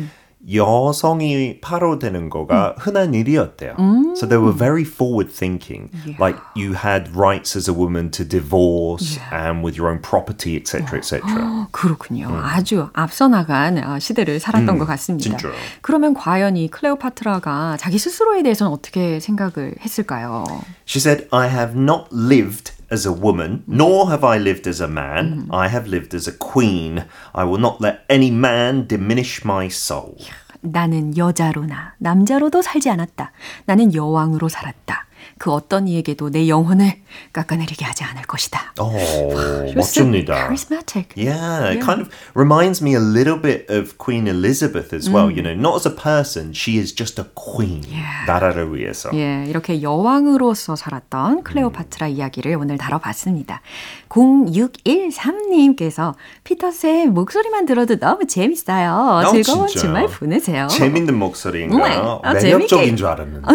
여성이 0.54 1.60
파로 1.60 1.98
되는 1.98 2.30
거가 2.30 2.76
흔한 2.78 3.16
일이었대요. 3.16 3.76
So 4.16 4.28
they 4.28 4.38
were 4.38 4.54
very 4.56 4.84
forward 4.84 5.34
thinking. 5.34 5.90
Like 6.20 6.38
you 6.56 6.74
had 6.76 7.10
rights 7.18 7.58
as 7.58 7.68
a 7.68 7.74
woman 7.76 8.12
to 8.12 8.24
divorce 8.24 9.20
and 9.34 9.66
with 9.66 9.76
your 9.80 9.90
own 9.90 10.02
property, 10.02 10.56
etc., 10.56 11.00
etc. 11.00 11.22
그렇군요. 11.72 12.30
아주 12.44 12.90
앞서 12.94 13.28
나간 13.28 13.80
어, 13.84 13.98
시대를 13.98 14.40
살았던 14.40 14.78
것 14.78 14.86
같습니다. 14.86 15.38
진짜요. 15.38 15.54
그러면 15.82 16.14
과연 16.14 16.58
이 16.58 16.70
클레오파트라가 16.70 17.78
자기 17.78 17.98
스스로에 17.98 18.44
대해서는 18.44 18.72
어떻게 18.72 19.20
생각을 19.20 19.74
했을까요? 19.82 20.44
She 20.86 21.00
said, 21.00 21.28
I 21.32 21.50
have 21.50 21.76
not 21.76 22.10
lived 22.14 22.72
as 22.90 23.06
a 23.06 23.12
woman, 23.12 23.64
nor 23.68 24.10
have 24.10 24.24
I 24.24 24.38
lived 24.38 24.68
as 24.68 24.82
a 24.82 24.88
man. 24.88 25.48
I 25.52 25.68
have 25.68 25.88
lived 25.88 26.14
as 26.16 26.28
a 26.28 26.34
queen. 26.38 27.06
I 27.34 27.44
will 27.44 27.60
not 27.60 27.82
let 27.82 28.06
any 28.10 28.32
man 28.32 28.88
diminish 28.88 29.42
my 29.44 29.68
soul. 29.68 30.18
나는 30.62 31.16
여자로나 31.18 31.94
남자로도 32.00 32.62
살지 32.62 32.90
않았다. 32.90 33.32
나는 33.66 33.94
여왕으로 33.94 34.50
살았다. 34.50 35.06
그 35.41 35.51
어떤 35.51 35.89
이에게도 35.89 36.29
내 36.29 36.49
영혼을 36.49 37.01
깎아내리게 37.33 37.83
하지 37.83 38.05
않을 38.05 38.25
것이다. 38.25 38.75
Oh, 38.79 38.93
was 39.75 39.89
so 39.89 40.05
멋집니다. 40.05 40.35
charismatic. 40.35 41.17
Yeah, 41.17 41.73
it 41.73 41.81
kind 41.81 42.03
of 42.03 42.11
reminds 42.35 42.83
me 42.83 42.95
a 42.95 43.01
little 43.01 43.41
bit 43.41 43.65
of 43.71 43.97
Queen 43.97 44.29
Elizabeth 44.29 44.93
as 44.93 45.09
well. 45.09 45.31
You 45.31 45.41
know, 45.41 45.55
not 45.57 45.77
as 45.77 45.89
a 45.89 45.97
person, 45.97 46.53
she 46.53 46.77
is 46.77 46.95
just 46.95 47.19
a 47.19 47.25
queen. 47.35 47.81
나라를 48.27 48.77
위해서. 48.77 49.09
예, 49.15 49.47
이렇게 49.49 49.81
여왕으로서 49.81 50.77
살았던 50.77 51.43
클레오파트라 51.43 52.09
이야기를 52.09 52.55
오늘 52.57 52.77
다뤄봤습니다. 52.77 53.63
0613님께서 54.11 56.15
피터쌤 56.45 57.15
목소리만 57.15 57.65
들어도 57.65 57.97
너무 57.99 58.27
재밌어요. 58.27 58.93
어, 58.93 59.31
즐거운 59.33 59.69
진짜요? 59.69 59.81
주말 59.83 60.07
보내세요. 60.09 60.67
재밌는 60.69 61.19
목소리인가요? 61.19 62.21
네. 62.23 62.29
아, 62.29 62.33
매력적인 62.35 62.69
재밌게. 62.69 62.97
줄 62.97 63.07
알았는데 63.07 63.47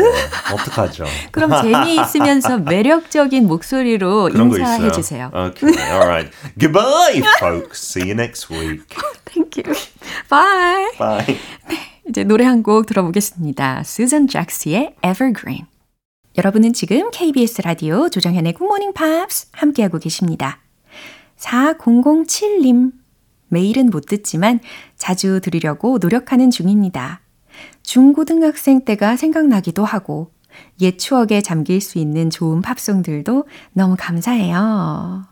어떡하죠? 0.53 1.05
그럼 1.31 1.51
재미있으면서 1.61 2.57
매력적인 2.59 3.47
목소리로 3.47 4.29
인사해. 4.29 4.91
주세요. 4.91 5.29
Okay, 5.33 5.75
all 5.91 6.07
right. 6.07 6.31
Goodbye, 6.59 7.21
folks. 7.39 7.79
See 7.81 8.03
you 8.09 8.13
next 8.15 8.49
week. 8.49 8.83
Thank 9.25 9.57
you. 9.57 9.73
Bye. 10.29 10.91
Bye. 10.97 11.37
이제 12.07 12.23
노래 12.23 12.45
한 12.45 12.61
곡 12.63 12.85
들어보겠습니다. 12.85 13.83
수잔 13.83 14.27
잭스의 14.27 14.93
Evergreen. 15.03 15.65
여러분은 16.37 16.73
지금 16.73 17.11
KBS 17.11 17.61
라디오 17.61 18.09
조정현의 18.09 18.55
굿모닝 18.55 18.91
팝스 18.91 19.47
함께하고 19.53 19.99
계십니다. 19.99 20.59
4007님. 21.37 22.91
매일은 23.47 23.89
못 23.89 24.05
듣지만 24.05 24.59
자주 24.97 25.39
들으려고 25.39 25.97
노력하는 25.97 26.51
중입니다. 26.51 27.21
중고등학생 27.83 28.83
때가 28.83 29.15
생각나기도 29.15 29.85
하고 29.85 30.33
옛 30.81 30.97
추억에 30.97 31.41
잠길 31.41 31.79
수 31.79 31.99
있는 31.99 32.29
좋은 32.29 32.61
팝송들도 32.61 33.47
너무 33.71 33.95
감사해요. 33.97 35.23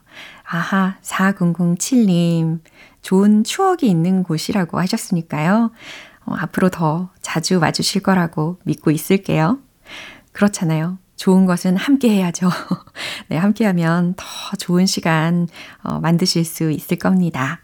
아하, 0.45 0.97
4007님. 1.01 2.61
좋은 3.01 3.43
추억이 3.43 3.89
있는 3.89 4.23
곳이라고 4.23 4.79
하셨으니까요. 4.79 5.71
어, 6.25 6.33
앞으로 6.33 6.69
더 6.69 7.09
자주 7.21 7.59
와주실 7.59 8.03
거라고 8.03 8.59
믿고 8.63 8.89
있을게요. 8.89 9.59
그렇잖아요. 10.33 10.97
좋은 11.15 11.45
것은 11.45 11.77
함께 11.77 12.09
해야죠. 12.09 12.49
네, 13.29 13.37
함께 13.37 13.65
하면 13.65 14.13
더 14.17 14.25
좋은 14.57 14.85
시간 14.85 15.47
어, 15.83 15.99
만드실 15.99 16.43
수 16.43 16.69
있을 16.71 16.97
겁니다. 16.97 17.61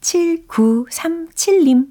7937님. 0.00 1.86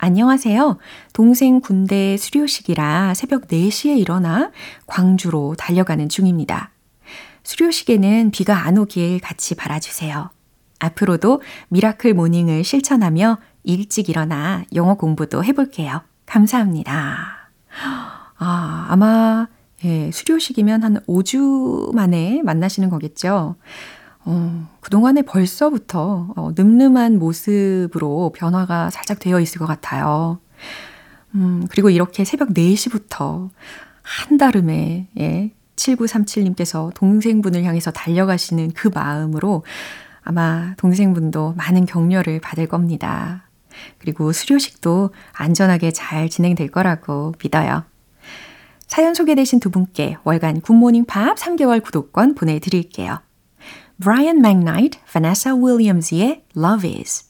안녕하세요. 0.00 0.78
동생 1.12 1.60
군대 1.60 2.16
수료식이라 2.16 3.14
새벽 3.14 3.48
4시에 3.48 3.98
일어나 3.98 4.52
광주로 4.86 5.56
달려가는 5.58 6.08
중입니다. 6.08 6.70
수료식에는 7.42 8.30
비가 8.30 8.64
안 8.64 8.78
오길 8.78 9.18
같이 9.20 9.56
바라주세요. 9.56 10.30
앞으로도 10.78 11.42
miracle 11.68 12.14
morning을 12.14 12.62
실천하며 12.62 13.38
일찍 13.64 14.08
일어나 14.08 14.64
영어 14.74 14.94
공부도 14.94 15.42
해볼게요. 15.42 16.02
감사합니다. 16.26 17.50
아, 18.38 18.86
아마, 18.88 19.48
예, 19.84 20.10
수료식이면 20.10 20.82
한 20.82 21.00
5주 21.06 21.94
만에 21.94 22.42
만나시는 22.42 22.90
거겠죠. 22.90 23.56
어, 24.24 24.68
그동안에 24.80 25.22
벌써부터 25.22 26.34
어, 26.36 26.50
늠름한 26.56 27.18
모습으로 27.18 28.32
변화가 28.34 28.90
살짝 28.90 29.18
되어 29.18 29.40
있을 29.40 29.58
것 29.58 29.66
같아요. 29.66 30.38
음, 31.34 31.66
그리고 31.70 31.90
이렇게 31.90 32.24
새벽 32.24 32.50
4시부터 32.50 33.50
한달음에, 34.02 35.08
예, 35.18 35.50
7937님께서 35.76 36.92
동생분을 36.94 37.64
향해서 37.64 37.90
달려가시는 37.90 38.72
그 38.72 38.88
마음으로 38.92 39.64
아마 40.22 40.74
동생분도 40.76 41.54
많은 41.56 41.86
격려를 41.86 42.40
받을 42.40 42.66
겁니다. 42.66 43.48
그리고 43.98 44.32
수료식도 44.32 45.10
안전하게 45.32 45.92
잘 45.92 46.28
진행될 46.28 46.70
거라고 46.70 47.32
믿어요. 47.42 47.84
사연 48.88 49.14
소개되신 49.14 49.60
두 49.60 49.70
분께 49.70 50.16
월간 50.24 50.62
굿모닝 50.62 51.04
팝 51.04 51.36
3개월 51.36 51.82
구독권 51.82 52.34
보내드릴게요. 52.34 53.20
Brian 54.02 54.38
McKnight, 54.38 54.98
Vanessa 55.12 55.54
Williams의 55.54 56.42
Love 56.56 56.90
Is. 56.90 57.28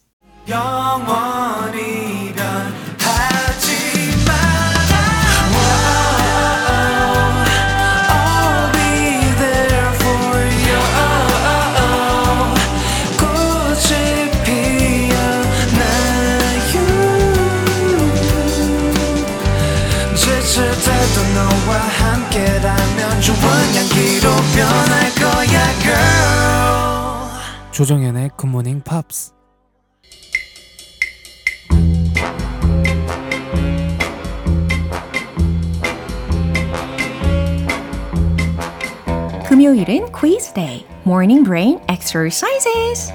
조정연의 27.78 28.30
굿모닝 28.36 28.80
팝스 28.80 29.32
금요일은 39.48 40.10
quiz 40.10 40.52
day, 40.54 40.84
morning 41.06 41.44
brain 41.44 41.78
exercises. 41.88 43.12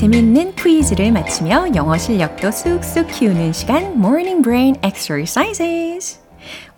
재밌는 0.00 0.54
퀴즈를 0.54 1.12
맞히며 1.12 1.74
영어 1.74 1.98
실력도 1.98 2.50
쑥쑥 2.50 3.08
키우는 3.08 3.52
시간 3.52 3.82
Morning 3.82 4.40
Brain 4.42 4.76
Exercises. 4.82 6.20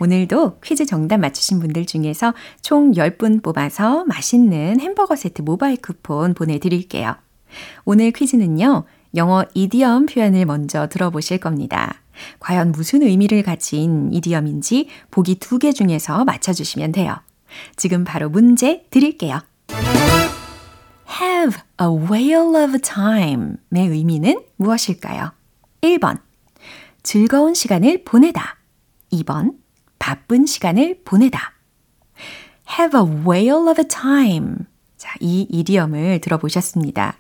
오늘도 0.01 0.59
퀴즈 0.59 0.85
정답 0.87 1.19
맞추신 1.19 1.61
분들 1.61 1.87
중에서 1.87 2.35
총 2.63 2.91
10분 2.91 3.41
뽑아서 3.41 4.05
맛있는 4.07 4.81
햄버거 4.81 5.15
세트 5.15 5.43
모바일 5.43 5.77
쿠폰 5.77 6.35
보내드릴게요. 6.35 7.15
오늘 7.85 8.11
퀴즈는요, 8.11 8.87
영어 9.15 9.45
이디엄 9.55 10.07
표현을 10.07 10.45
먼저 10.45 10.89
들어보실 10.89 11.39
겁니다. 11.39 12.03
과연 12.41 12.73
무슨 12.73 13.03
의미를 13.03 13.45
가진 13.45 14.13
이디엄인지 14.13 14.89
보기 15.13 15.37
두 15.37 15.61
개 15.61 15.71
중에서 15.71 16.25
맞춰주시면 16.25 16.91
돼요. 16.91 17.15
지금 17.77 18.03
바로 18.03 18.29
문제 18.29 18.85
드릴게요. 18.91 19.39
Have 21.21 21.61
a 21.81 21.87
whale 21.89 22.57
of 22.57 22.75
a 22.75 22.81
time의 22.81 23.89
의미는 23.89 24.43
무엇일까요? 24.57 25.33
1번. 25.83 26.21
즐거운 27.03 27.55
시간을 27.55 28.05
보내다. 28.05 28.57
2번. 29.13 29.57
바쁜 29.99 30.47
시간을 30.47 31.01
보내다. 31.05 31.53
have 32.79 32.99
a 32.99 33.07
whale 33.07 33.69
of 33.69 33.81
a 33.81 33.87
time. 33.87 34.57
자, 34.97 35.15
이 35.21 35.47
이디엄을 35.51 36.21
들어보셨습니다. 36.21 37.17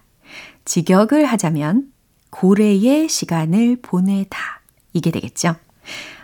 직역을 0.64 1.26
하자면 1.26 1.92
고래의 2.30 3.08
시간을 3.08 3.78
보내다. 3.82 4.38
이게 4.92 5.10
되겠죠. 5.10 5.56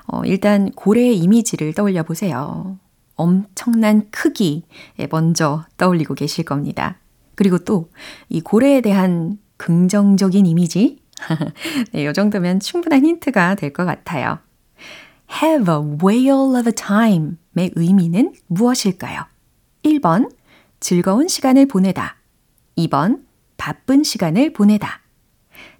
어, 0.06 0.24
일단 0.24 0.70
고래의 0.70 1.18
이미지를 1.18 1.74
떠올려 1.74 2.02
보세요. 2.02 2.78
엄청난 3.16 4.08
크기에 4.10 4.62
먼저 5.10 5.64
떠올리고 5.76 6.14
계실 6.14 6.44
겁니다. 6.44 6.98
그리고 7.38 7.58
또 7.58 7.88
이 8.28 8.40
고래에 8.40 8.80
대한 8.80 9.38
긍정적인 9.56 10.44
이미지? 10.44 10.98
네, 11.92 12.04
이 12.04 12.12
정도면 12.12 12.58
충분한 12.60 13.04
힌트가 13.04 13.54
될 13.54 13.72
것 13.72 13.84
같아요. 13.84 14.38
have 15.42 15.72
a 15.72 15.80
whale 16.02 16.58
of 16.58 16.68
a 16.68 16.72
time의 16.72 17.70
의미는 17.76 18.34
무엇일까요? 18.48 19.22
1번, 19.84 20.30
즐거운 20.80 21.28
시간을 21.28 21.66
보내다. 21.66 22.16
2번, 22.76 23.22
바쁜 23.56 24.02
시간을 24.02 24.52
보내다. 24.52 25.00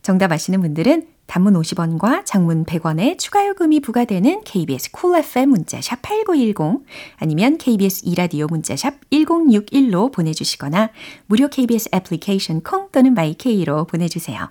정답 0.03 0.33
아시는 0.33 0.61
분들은 0.61 1.07
단문 1.29 1.55
50원과 1.55 2.25
장문 2.25 2.65
100원의 2.65 3.19
추가 3.19 3.47
요금이 3.47 3.81
부과되는 3.81 4.43
KBS 4.45 4.91
쿨 4.91 5.11
cool 5.13 5.25
FM 5.25 5.51
문자샵 5.51 6.03
8910 6.03 6.85
아니면 7.19 7.59
KBS 7.59 8.03
이라디오 8.07 8.47
문자샵 8.49 8.95
1061로 9.13 10.11
보내주시거나 10.11 10.91
무료 11.27 11.49
KBS 11.49 11.91
애플리케이션 11.95 12.63
콩 12.63 12.91
또는 12.91 13.15
마이케이로 13.15 13.85
보내주세요. 13.85 14.49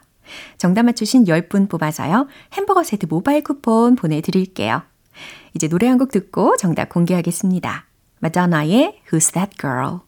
정답 0.58 0.84
맞추신 0.84 1.26
10분 1.26 1.68
뽑아서요. 1.68 2.28
햄버거 2.54 2.84
세트 2.84 3.08
모바일 3.08 3.44
쿠폰 3.44 3.96
보내드릴게요. 3.96 4.84
이제 5.56 5.68
노래 5.68 5.88
한 5.88 5.98
곡 5.98 6.12
듣고 6.12 6.58
정답 6.58 6.90
공개하겠습니다. 6.90 7.88
마돈나의 8.20 9.00
Who's 9.12 9.34
That 9.34 9.58
Girl 9.60 10.00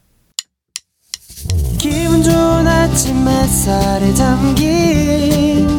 기분 1.80 2.22
좋은 2.22 2.68
아침 2.68 3.28
햇살에 3.28 4.14
담긴 4.14 5.79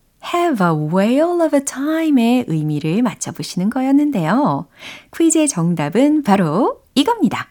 have 0.33 0.65
a 0.65 0.71
whale 0.73 1.41
of 1.41 1.55
a 1.55 1.63
time의 1.63 2.45
의미를 2.47 3.01
맞춰보시는 3.01 3.69
거였는데요. 3.69 4.67
퀴즈의 5.15 5.47
정답은 5.47 6.23
바로 6.23 6.83
이겁니다. 6.95 7.49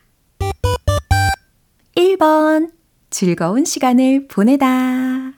1번, 1.96 2.70
즐거운 3.11 3.64
시간을 3.64 4.28
보내다. 4.28 5.33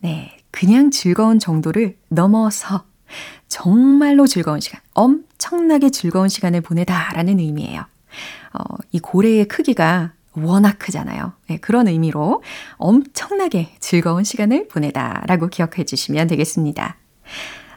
네, 0.00 0.36
그냥 0.50 0.90
즐거운 0.90 1.38
정도를 1.38 1.96
넘어서 2.08 2.84
정말로 3.48 4.26
즐거운 4.26 4.60
시간, 4.60 4.80
엄청나게 4.94 5.90
즐거운 5.90 6.28
시간을 6.28 6.60
보내다 6.60 7.12
라는 7.14 7.38
의미예요. 7.38 7.82
어, 8.54 8.76
이 8.92 8.98
고래의 8.98 9.46
크기가 9.46 10.12
워낙 10.36 10.78
크잖아요. 10.78 11.32
네, 11.48 11.58
그런 11.58 11.88
의미로 11.88 12.42
엄청나게 12.76 13.70
즐거운 13.80 14.24
시간을 14.24 14.68
보내다 14.68 15.22
라고 15.26 15.48
기억해 15.48 15.84
주시면 15.84 16.28
되겠습니다. 16.28 16.96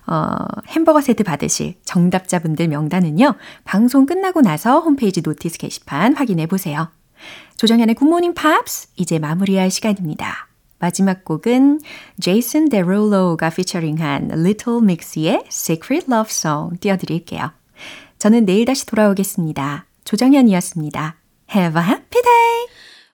어, 0.08 0.38
햄버거 0.70 1.02
세트 1.02 1.24
받으실 1.24 1.76
정답자분들 1.84 2.68
명단은요, 2.68 3.36
방송 3.64 4.06
끝나고 4.06 4.42
나서 4.42 4.80
홈페이지 4.80 5.22
notice 5.22 5.60
게시판 5.60 6.16
확인해 6.16 6.48
보세요. 6.48 6.90
조정현의 7.58 7.96
굿모닝 7.96 8.34
팝스, 8.34 8.90
이제 8.96 9.20
마무리할 9.20 9.70
시간입니다. 9.70 10.48
마지막 10.80 11.26
곡은 11.26 11.82
제이슨 12.20 12.70
데룰로가 12.70 13.50
피처링한 13.50 14.32
Little 14.32 14.82
Mix의 14.82 15.44
Secret 15.48 16.08
Love 16.10 16.30
Song 16.32 16.80
띄워드릴게요. 16.80 17.52
저는 18.18 18.46
내일 18.46 18.66
다시 18.66 18.86
돌아오겠습니다. 18.86 19.86
조정현이었습니다. 20.06 21.19
Have 21.50 21.76
a 21.76 21.82
happy 21.82 22.22
day! 22.22 22.79